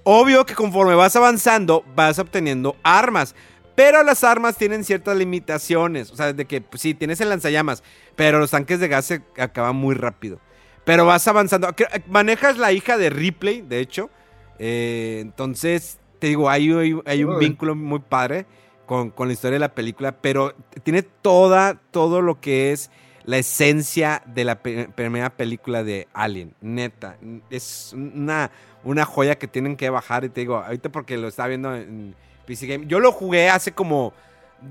[0.03, 3.35] Obvio que conforme vas avanzando, vas obteniendo armas.
[3.80, 6.11] Pero las armas tienen ciertas limitaciones.
[6.11, 7.82] O sea, de que pues, sí, tienes el lanzallamas.
[8.17, 10.41] Pero los tanques de gas se acaban muy rápido.
[10.84, 11.69] Pero vas avanzando.
[12.09, 14.09] Manejas la hija de Ripley, de hecho.
[14.57, 18.47] Eh, entonces, te digo, hay, hay, hay un vínculo muy padre
[18.86, 20.53] con, con, la historia de la película, pero
[20.84, 22.91] tiene toda, todo lo que es
[23.23, 27.15] la esencia de la pe primera película de Alien, neta.
[27.49, 28.51] Es una,
[28.84, 32.13] una joya que tienen que bajar y te digo, ahorita porque lo estaba viendo en
[32.50, 32.86] PC Game.
[32.88, 34.14] Yo lo jugué hace como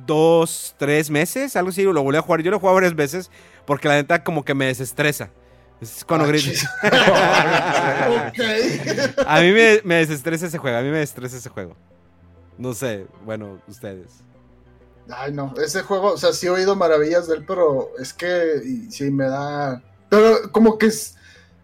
[0.07, 2.43] dos, tres meses, algo así, lo volví a jugar.
[2.43, 3.31] Yo lo he jugado varias veces
[3.65, 5.31] porque la neta como que me desestresa.
[5.81, 6.51] Es cuando Ah, grito.
[9.27, 11.77] A mí me, me desestresa ese juego, a mí me desestresa ese juego.
[12.57, 14.09] No sé, bueno, ustedes.
[15.09, 18.61] Ay, no, ese juego, o sea, sí he oído maravillas de él, pero es que
[18.65, 19.81] y, sí me da.
[20.09, 21.15] Pero como que es.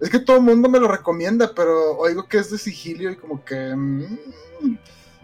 [0.01, 3.17] Es que todo el mundo me lo recomienda, pero oigo que es de sigilio y
[3.17, 3.75] como que.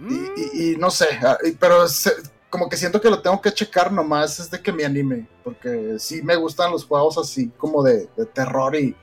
[0.00, 0.40] Mm, y,
[0.70, 2.12] y- y no sé, ah, pero se-
[2.48, 5.96] como que siento que lo tengo que checar nomás, es de que me anime, porque
[5.98, 8.96] sí me gustan los juegos así como de, de terror y,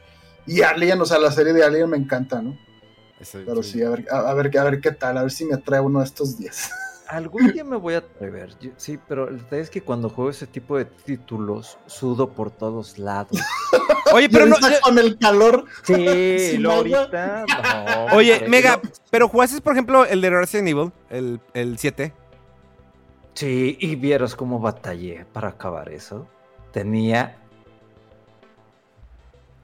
[0.45, 2.57] y Alien, o sea, la serie de Alien me encanta, ¿no?
[3.45, 5.55] Pero sí, a ver, a, a ver, a ver qué tal, a ver si me
[5.55, 6.69] atrae uno de estos días.
[7.09, 8.57] Algún día me voy a atrever.
[8.59, 12.51] yo- sí, pero el detalle es que cuando juego ese tipo de títulos, sudo por
[12.51, 13.31] todos lados.
[14.13, 14.55] Oye, pero no.
[14.83, 17.45] con el calor, Sí, lo ahorita.
[17.47, 18.89] no, Oye, hombre, Mega, no.
[19.09, 22.13] pero jugaste, por ejemplo, el de Resident Evil, el, el 7.
[23.33, 26.27] Sí, y vieras cómo batallé para acabar eso.
[26.71, 27.37] Tenía.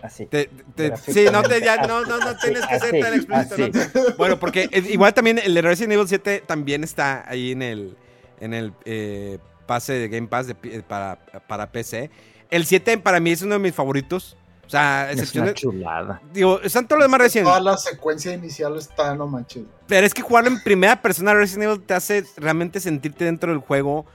[0.04, 0.26] Así.
[0.26, 3.90] Te- te- sí, no, te, ya, no, no, no tienes que ser tan explícito.
[4.10, 7.98] no Bueno, porque igual también el de Resident Evil 7 también está ahí en el,
[8.42, 12.12] en el eh, pase de Game Pass de para, para PC.
[12.52, 14.36] El 7 para mí es uno de mis favoritos.
[14.66, 16.22] O sea, Es excepción una chulada.
[16.34, 19.64] digo, están todos los demás Resident toda la secuencia inicial está, no manches.
[19.88, 23.60] Pero es que jugarlo en primera persona Resident Evil te hace realmente sentirte dentro del
[23.62, 24.06] juego.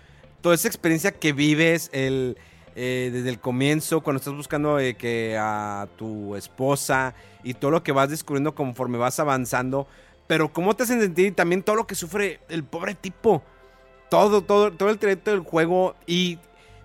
[0.42, 2.36] Toda esa experiencia que vives el,
[2.80, 7.12] eh, desde el comienzo, cuando estás buscando eh, que a tu esposa
[7.42, 9.88] y todo lo que vas descubriendo conforme vas avanzando.
[10.28, 13.42] Pero cómo te hacen sentir y también todo lo que sufre el pobre tipo.
[14.08, 16.38] Todo, todo, todo el trayecto del juego y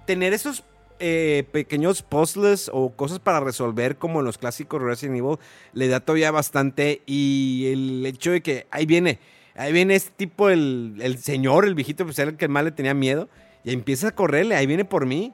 [0.08, 0.64] tener esos
[1.00, 5.38] eh, pequeños puzzles o cosas para resolver como en los clásicos Resident Evil
[5.74, 9.20] le da todavía bastante y el hecho de que ahí viene,
[9.56, 12.72] ahí viene este tipo, el, el señor, el viejito, pues era el que más le
[12.72, 13.30] tenía miedo
[13.64, 15.34] y empieza a correrle, ahí viene por mí.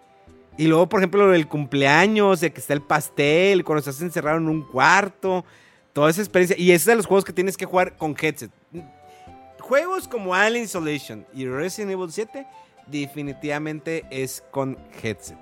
[0.60, 4.50] Y luego, por ejemplo, el cumpleaños, de que está el pastel, cuando estás encerrado en
[4.50, 5.46] un cuarto,
[5.94, 6.58] toda esa experiencia.
[6.60, 8.52] Y ese es de los juegos que tienes que jugar con headset.
[9.62, 12.46] Juegos como Alien Isolation y Resident Evil 7
[12.88, 15.38] definitivamente es con headset.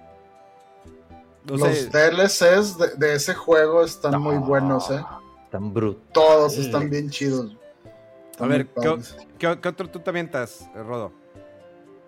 [1.45, 5.01] No Los sé, DLCs de, de ese juego están muy buenos, ¿eh?
[5.49, 5.99] Tan bruto.
[6.11, 7.55] Todos están bien chidos.
[7.83, 9.17] A Están ver, ¿qué, padres.
[9.39, 11.11] qué- qué otro tú te avientas, eh, Rodo?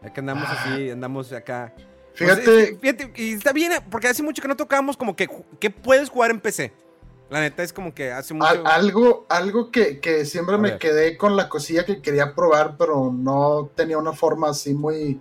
[0.04, 1.74] Es que andamos así, andamos acá.
[2.20, 5.70] Fíjate, Pues, fíjate, y está bien, porque hace mucho que no tocamos como que, que
[5.70, 6.72] puedes jugar en PC.
[7.30, 8.48] La neta es como que hace mucho...
[8.48, 13.12] al- algo, algo que, que siempre me quedé con la cosilla que quería probar, pero
[13.14, 15.20] no tenía una forma así muy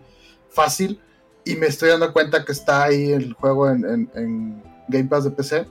[0.49, 1.01] fácil.
[1.44, 5.24] Y me estoy dando cuenta que está ahí el juego en, en- en Game Pass
[5.24, 5.66] de PC.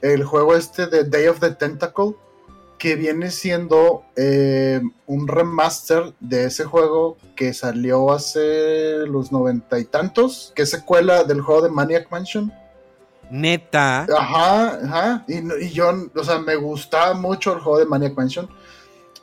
[0.00, 2.14] El juego este de Day of the Tentacle,
[2.82, 9.84] que viene siendo eh, un remaster de ese juego que salió hace los noventa y
[9.84, 12.52] tantos, que es secuela del juego de Maniac Mansion.
[13.30, 14.00] Neta.
[14.18, 15.24] Ajá, ajá.
[15.28, 18.48] Y, y yo, o sea, me gustaba mucho el juego de Maniac Mansion.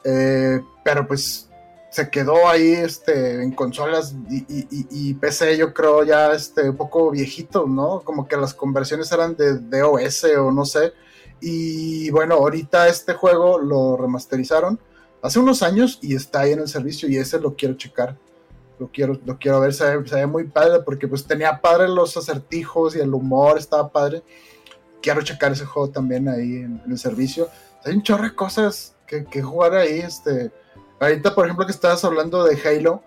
[0.06, 1.50] eh, pero pues
[1.92, 6.70] se quedó ahí este, en consolas y, y- y- y PC, yo creo ya este,
[6.70, 8.00] un poco viejito, ¿no?
[8.06, 10.94] Como que las conversiones eran de DOS o no sé.
[11.42, 14.80] Y bueno, ahorita este juego lo remasterizaron
[15.22, 18.18] hace unos años y está ahí en el servicio y ese lo quiero checar.
[18.80, 22.96] Lo quiero, lo quiero ver, se ve, muy padre porque pues tenía padre los acertijos
[22.96, 24.24] y el humor estaba padre.
[25.02, 27.50] Quiero checar ese juego también ahí en, en el servicio.
[27.84, 30.00] Hay un chorro de cosas que, que jugar ahí.
[30.00, 30.52] Este.
[31.00, 33.04] Ahorita, por ejemplo, que estabas hablando de Halo,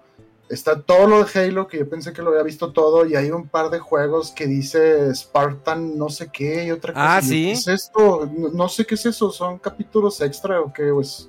[0.52, 3.30] está todo lo de Halo, que yo pensé que lo había visto todo, y hay
[3.30, 7.16] un par de juegos que dice Spartan no sé qué y otra cosa.
[7.16, 7.46] Ah, ¿sí?
[7.46, 8.30] ¿Qué es esto?
[8.30, 11.28] No, no sé qué es eso, son capítulos extra o qué, pues.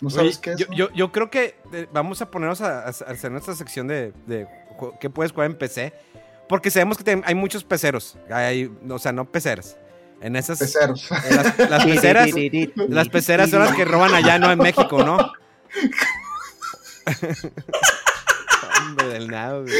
[0.00, 0.58] ¿No sabes Oye, qué es?
[0.58, 0.74] yo, no?
[0.74, 4.12] yo, yo creo que eh, vamos a ponernos a, a hacer nuestra sección de,
[5.00, 5.92] qué puedes jugar en PC.
[6.48, 8.16] Porque sabemos que hay muchos peceros.
[8.30, 9.76] Hay, o sea, no peceras.
[10.22, 10.58] En esas.
[10.58, 11.10] Peceros.
[11.10, 12.30] en las, las peceras.
[12.88, 14.50] Las peceras son las que roban allá, ¿no?
[14.50, 15.18] En México, ¿no?
[18.88, 19.74] Hombre del nada, güey.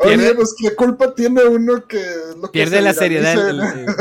[0.00, 2.00] Oye, pues qué culpa tiene uno que
[2.36, 3.48] lo que Pierde se la seriedad.
[3.48, 3.94] el-.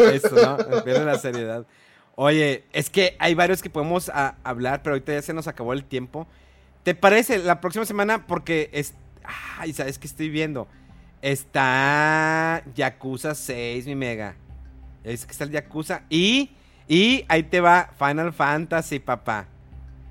[0.84, 1.66] Pierde la seriedad.
[2.16, 5.74] Oye, es que hay varios que podemos a- hablar, pero ahorita ya se nos acabó
[5.74, 6.28] el tiempo.
[6.84, 8.26] ¿Te parece la próxima semana?
[8.28, 8.94] Porque es.
[9.60, 10.68] Ay, ¿sabes qué estoy viendo?
[11.22, 14.36] Está Yakuza 6, mi mega.
[15.04, 16.04] Es que está el Yakuza.
[16.10, 16.52] Y.
[16.88, 19.48] Y ahí te va Final Fantasy, papá.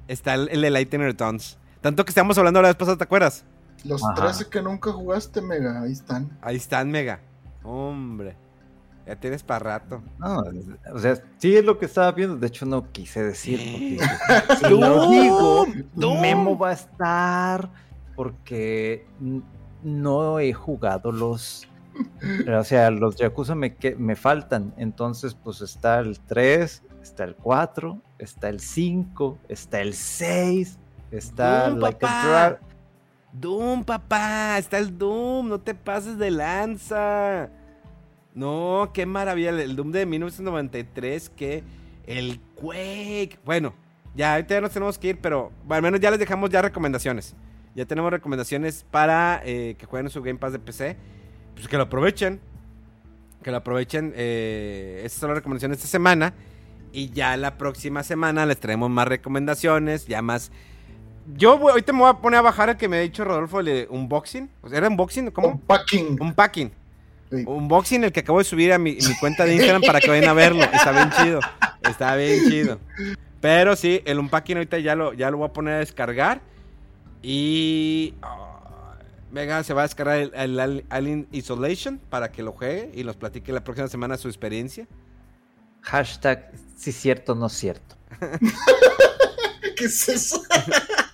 [0.09, 1.59] Está el, el de Lightning Returns.
[1.81, 3.45] Tanto que estamos hablando la vez pasada, ¿te acuerdas?
[3.87, 4.15] Los Ajá.
[4.15, 6.31] 13 que nunca jugaste, mega, ahí están.
[6.43, 7.21] Ahí están, mega.
[7.63, 8.37] Hombre.
[9.07, 10.03] Ya tienes para rato.
[10.19, 10.43] No,
[10.93, 12.37] o sea, sí es lo que estaba viendo.
[12.37, 13.99] De hecho, no quise decir.
[14.01, 14.89] Porque si ¡No!
[14.89, 16.21] lo digo, ¡No!
[16.21, 17.71] Memo va a estar.
[18.17, 19.07] Porque
[19.85, 21.69] no he jugado los.
[22.53, 24.75] O sea, los Yakuza me, que- me faltan.
[24.77, 30.79] Entonces, pues está el 3, está el 4, está el 5, está el 6,
[31.13, 32.59] está Doom, Like a papá.
[33.41, 37.51] Doom, papá, está el Doom, no te pases de lanza.
[38.35, 41.65] No, qué maravilla, el Doom de 1993, que
[42.07, 43.39] el Quake.
[43.45, 43.75] Bueno,
[44.15, 47.35] ya ahorita ya nos tenemos que ir, pero al menos ya les dejamos ya recomendaciones.
[47.75, 50.97] Ya tenemos recomendaciones para eh, que jueguen su Game Pass de PC.
[51.55, 52.41] Pues que lo aprovechen.
[53.43, 54.15] Que lo aprovechen.
[54.17, 56.33] eh, estas son las recomendaciones de esta semana.
[56.93, 60.51] Y ya la próxima semana les traemos más recomendaciones, ya más
[61.35, 63.61] yo voy- ahorita me voy a poner a bajar el que me ha dicho Rodolfo,
[63.61, 64.51] el de unboxing.
[64.63, 65.31] O sea, ¿Era unboxing?
[65.31, 65.49] ¿Cómo?
[65.49, 66.19] Unpacking.
[66.21, 66.73] Unpacking.
[67.31, 67.43] Sí.
[67.47, 70.29] Unboxing, el que acabo de subir a mi, mi cuenta de Instagram para que vayan
[70.29, 70.63] a verlo.
[70.63, 71.41] Está bien chido.
[71.83, 72.79] Está bien chido.
[73.41, 76.41] Pero sí, el unpacking ahorita ya lo, ya lo voy a poner a descargar.
[77.23, 78.15] Y.
[79.33, 83.03] venga, se va a descargar el, el Al- Alien Isolation para que lo juegue y
[83.05, 84.87] nos platique la próxima semana su experiencia.
[85.83, 87.97] Hashtag sí cierto, no cierto.
[89.77, 90.43] ¿Qué es eso?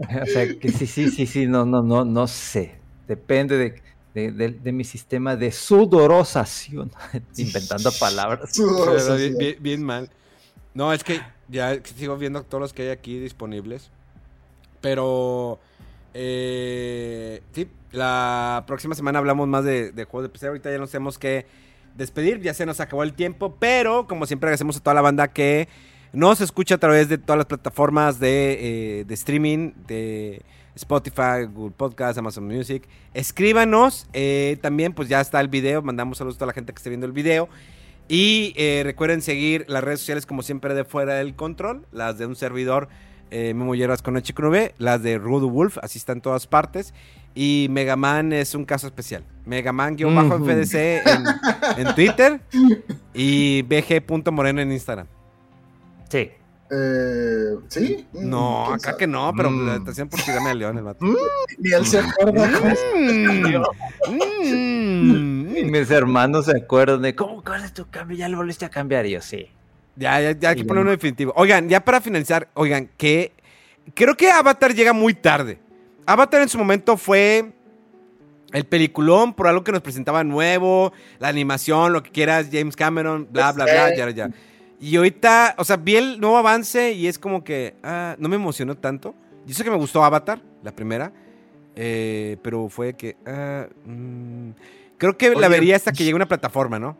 [0.22, 2.72] O sea, que sí, sí, sí, sí, no, no, no, no sé.
[3.06, 3.82] Depende de,
[4.14, 6.90] de, de- de mi sistema de sudorosación.
[7.36, 8.50] Inventando palabras.
[8.54, 9.38] Sudor, Pero sí, bien, sí.
[9.38, 10.10] bien- bien mal.
[10.74, 13.90] No, es que ya sigo viendo todos los que hay aquí disponibles.
[14.80, 15.58] Pero.
[16.14, 20.46] eh, sí, la próxima semana hablamos más de, de juegos de PC.
[20.46, 21.46] Ahorita ya nos tenemos que
[21.96, 22.40] despedir.
[22.40, 23.56] Ya se nos acabó el tiempo.
[23.58, 25.68] Pero, como siempre, agradecemos a toda la banda que
[26.12, 30.42] nos escucha a través de todas las plataformas de, eh, de streaming, de
[30.74, 32.88] Spotify, Google Podcast, Amazon Music.
[33.14, 34.08] Escríbanos.
[34.12, 35.82] eh, también, pues ya está el video.
[35.82, 37.48] Mandamos saludos a toda la gente que esté viendo el video.
[38.08, 42.26] Y eh, recuerden seguir las redes sociales como siempre de Fuera del Control, las de
[42.26, 42.88] un servidor
[43.30, 44.34] eh, Memo Hierbas con H.
[44.36, 46.92] Nube, las de Rudo Wolf, así está en todas partes.
[47.36, 49.22] Y Megaman es un caso especial.
[49.46, 50.74] Megaman-FDC
[51.06, 52.40] en, en Twitter
[53.14, 55.06] y bg.moreno en Instagram.
[56.10, 56.30] Sí.
[56.72, 58.06] Eh, ¿Sí?
[58.12, 58.96] Mm, No, quién acá sabe.
[58.98, 59.66] que no, pero Mm.
[59.66, 61.04] la estación por tirarme al león el vato.
[61.58, 62.48] Ni él se acuerda.
[64.08, 65.70] Mm, Y mm.
[65.70, 69.06] mis hermanos se acuerdan de cómo cuál es tu cambio, ya lo volviste a cambiar.
[69.06, 69.48] Y yo sí.
[69.96, 71.32] Ya, ya, ya hay que poner uno definitivo.
[71.36, 73.32] Oigan, ya para finalizar, oigan, que
[73.94, 75.58] creo que Avatar llega muy tarde.
[76.06, 77.52] Avatar en su momento fue
[78.52, 83.28] el peliculón por algo que nos presentaba nuevo, la animación, lo que quieras, James Cameron,
[83.30, 84.30] bla, bla, bla, ya, ya.
[84.80, 88.36] Y ahorita, o sea, vi el nuevo avance y es como que ah, no me
[88.36, 89.14] emocionó tanto.
[89.46, 91.12] Yo sé que me gustó Avatar, la primera,
[91.76, 93.16] eh, pero fue que...
[93.26, 94.50] ah, mm,
[94.96, 96.96] creo que la vería hasta que llegue a una plataforma, ¿no?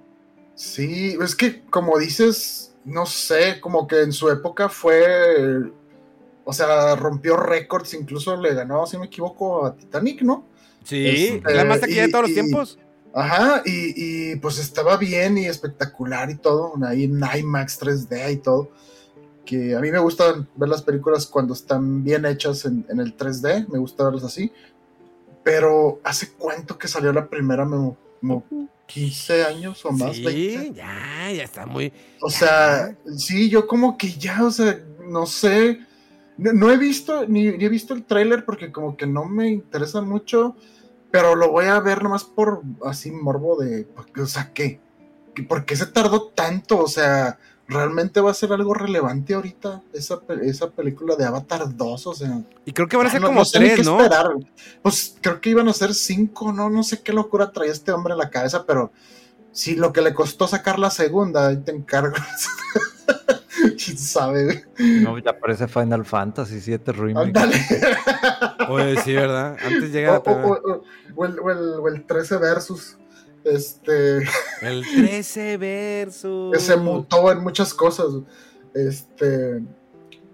[0.55, 5.71] Sí, es que como dices, no sé, como que en su época fue,
[6.45, 10.45] o sea, rompió récords, incluso le ganó, si me equivoco, a Titanic, ¿no?
[10.85, 12.79] Sí, Este, la más taquilla de y- todos los y- tiempos.
[13.13, 18.37] Ajá, y, y, pues estaba bien y espectacular y todo, ahí en IMAX 3D y
[18.37, 18.71] todo.
[19.45, 23.17] Que a mí me gusta ver las películas cuando están bien hechas en, en el
[23.17, 24.53] 3D, me gusta verlas así.
[25.43, 27.65] Pero ¿hace cuánto que salió la primera?
[27.65, 28.45] Como, como
[28.87, 30.73] 15 años o más, Sí, 20.
[30.75, 31.93] ya, ya está muy.
[32.21, 35.81] O sea, sí, yo como que ya, o sea, no sé.
[36.37, 39.49] No, no he visto, ni, ni he visto el tráiler porque como que no me
[39.49, 40.57] interesa mucho,
[41.11, 44.81] pero lo voy a ver nomás por así morbo de, porque, o sea, ¿qué?
[45.35, 46.79] ¿Qué- ¿Por qué se tardó tanto?
[46.79, 47.39] O sea,
[47.69, 52.07] ¿realmente va a ser algo relevante ahorita esa, esa película de Avatar 2?
[52.07, 54.01] O sea, Y creo que van a ser no- como no tres, qué ¿no?
[54.01, 54.29] esperar.
[54.83, 56.69] Pues creo que iban a ser cinco, ¿no?
[56.71, 58.93] No sé qué locura traía este hombre en la cabeza, pero
[59.53, 62.17] sí, lo que le costó sacar la segunda, ahí te encargo.
[63.85, 64.65] ¿Quién sabe?
[64.79, 67.33] No, ya parece Final Fantasy 7 Remake.
[68.69, 69.57] Oye, sí, ¿verdad?
[69.65, 70.83] Antes llega o- o- o-
[71.17, 72.97] o el, o el- o el 13 versus.
[73.45, 74.19] Este.
[74.63, 76.53] el 13 versus.
[76.53, 78.07] que se mutó en muchas cosas.
[78.75, 79.61] Este.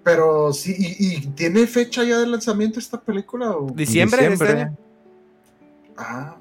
[0.02, 3.50] Pero sí, y, y tiene fecha ya de lanzamiento esta película?
[3.52, 3.70] o?
[3.70, 4.62] Diciembre, de este Diciembre.
[4.68, 4.78] año.
[5.96, 6.36] Ah,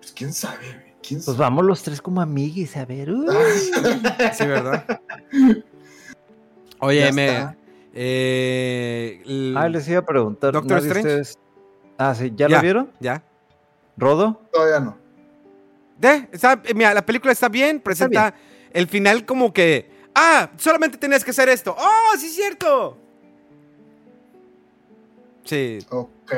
[0.00, 1.38] pues quién sabe, güey, quién Pues sabe.
[1.38, 3.10] vamos los tres como amiguis a ver.
[3.10, 3.26] uh.
[3.30, 5.00] Ah, Sí, ¿verdad?
[6.80, 7.56] Oye, me.
[7.94, 10.52] Eh, el- Ah, les iba a preguntar.
[10.52, 11.20] Doctor ¿nadie de Strange.
[11.22, 11.38] ustedes-
[11.98, 12.56] Ah, sí, ¿ya, Ya.
[12.56, 12.92] lo vieron?
[13.00, 13.22] ¿Ya?
[13.96, 14.40] ¿Rodo?
[14.52, 14.96] Todavía no.
[15.98, 18.34] De, está- mira, la película está bien, presenta
[18.72, 19.90] el final como que.
[20.14, 20.50] ¡Ah!
[20.56, 21.74] Solamente tenías que hacer esto.
[21.76, 22.96] ¡Oh, sí es cierto!
[25.44, 25.78] Sí.
[25.90, 26.32] Ok.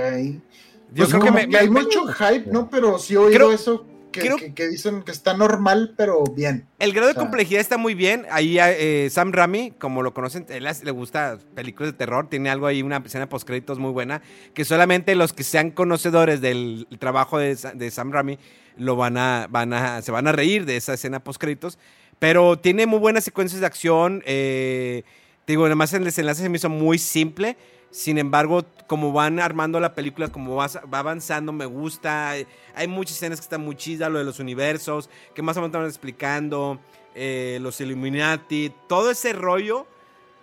[0.92, 1.40] Yo Pues creo que me.
[1.58, 2.68] hay me- mucho hype, ¿no?
[2.70, 6.24] Pero sí he oído Creo- eso que, Creo- que- que dicen que está normal, pero
[6.24, 6.66] bien.
[6.78, 8.26] El grado de O sea- complejidad está muy bien.
[8.30, 12.28] Ahí eh, Sam Raimi, como lo conocen, él le gusta películas de terror.
[12.28, 14.22] Tiene algo ahí, una escena post créditos muy buena.
[14.54, 18.38] Que solamente los que sean conocedores del trabajo de, de Sam Raimi
[18.76, 21.78] lo van a, van a, se van a reír de esa escena post créditos.
[22.18, 24.22] Pero tiene muy buenas secuencias de acción.
[24.26, 25.04] eh,
[25.46, 27.56] digo, además el desenlace se me hizo muy simple.
[27.90, 32.30] Sin embargo, como van armando la película, como va, va avanzando, me gusta.
[32.74, 35.70] Hay muchas escenas que están muy chidas, lo de los universos, que más o menos
[35.70, 36.78] estaban explicando,
[37.14, 39.86] eh, los Illuminati, todo ese rollo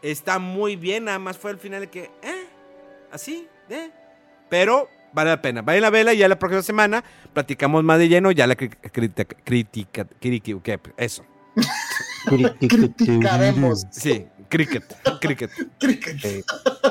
[0.02, 1.06] está muy bien.
[1.06, 2.48] Nada más fue al final de que, eh,
[3.12, 3.92] así, eh.
[4.50, 5.62] Pero vale la pena.
[5.62, 7.04] Vayan a verla y ya la próxima semana
[7.34, 8.32] platicamos más de lleno.
[8.32, 8.76] Ya la cri-
[9.44, 10.82] crítica, ¿qué?
[10.98, 11.24] eso.
[12.60, 13.86] Criticaremos.
[13.92, 14.84] Sí, cricket,
[15.20, 15.52] cricket.
[15.80, 16.26] Cricket.
[16.26, 16.44] Eh,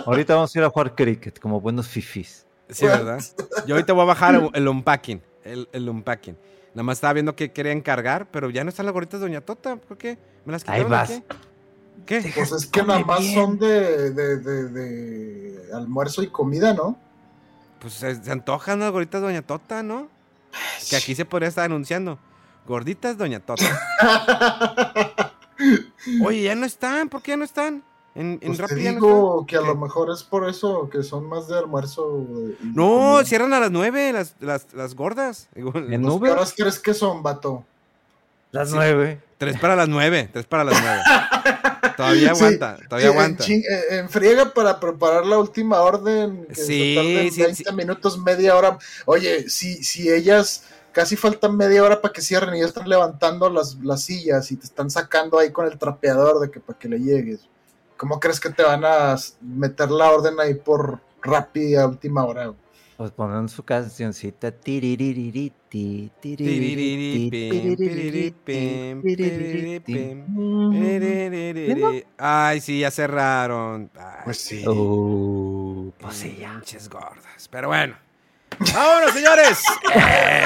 [0.04, 2.46] ahorita vamos a ir a jugar cricket como buenos fifis.
[2.68, 3.20] Sí, ¿verdad?
[3.66, 5.22] Yo ahorita voy a bajar el, unpacking.
[5.44, 6.36] El, el unpacking.
[6.74, 9.40] Nada más estaba viendo que querían cargar, pero ya no están las gorritas de Doña
[9.40, 9.76] Tota.
[9.76, 10.18] ¿Por qué?
[10.44, 10.90] ¿Me las Ahí quitaron?
[10.90, 11.10] vas.
[11.10, 11.22] o
[12.04, 12.22] ¿Qué?
[12.22, 12.32] ¿Qué?
[12.34, 13.34] Pues es que nada más bien.
[13.34, 16.98] son de, de, de, de almuerzo y comida, ¿no?
[17.80, 20.08] Pues se, se antojan las gorditas Doña Tota, ¿no?
[20.90, 22.18] Que aquí se podría estar anunciando.
[22.66, 23.64] Gorditas Doña Tota.
[26.24, 27.08] Oye, ya no están.
[27.08, 27.82] ¿Por qué ya no están?
[28.14, 29.46] En, en Pues te no digo están.
[29.46, 29.66] que a ¿Qué?
[29.66, 32.24] lo mejor es por eso que son más de almuerzo.
[32.62, 35.48] No, cierran a las nueve las, las, las gordas.
[35.54, 35.64] En
[36.08, 37.64] Uber, ¿Qué horas crees que son, vato?
[38.52, 38.74] las Sí.
[38.74, 39.20] nueve.
[39.38, 40.30] Tres para las nueve.
[40.32, 41.00] Tres para las nueve.
[41.94, 42.78] Todavía Sí, aguanta.
[42.88, 43.44] Todavía Sí, en aguanta.
[43.44, 46.46] chin- eh, En, friega para preparar la última orden.
[46.46, 47.74] Que Sí, sí, 20 sí.
[47.74, 48.78] minutos, media hora.
[49.04, 50.62] Oye, si, si ellas
[50.96, 54.56] casi faltan media hora para que cierren y ya están levantando las, las sillas y
[54.56, 57.50] te están sacando ahí con el trapeador de que para que le llegues.
[57.98, 62.50] ¿Cómo crees que te van a meter la orden ahí por Rappi a última hora?
[62.96, 64.54] Pues ponen su cancioncita.
[72.16, 73.90] Ay, sí, ya cerraron.
[73.98, 74.64] Ay, Pues sí.
[74.66, 76.62] Oh, pues sí, ya.
[76.90, 77.48] Gordas.
[77.50, 78.05] Pero bueno.
[78.74, 79.62] Vámonos, señores.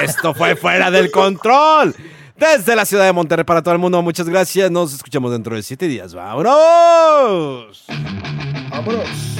[0.02, 1.94] Esto fue Fuera del Control.
[2.36, 4.00] Desde la ciudad de Monterrey para todo el mundo.
[4.02, 4.70] Muchas gracias.
[4.70, 6.14] Nos escuchamos dentro de siete días.
[6.14, 7.84] ¡Vámonos!
[8.70, 9.39] Vámonos.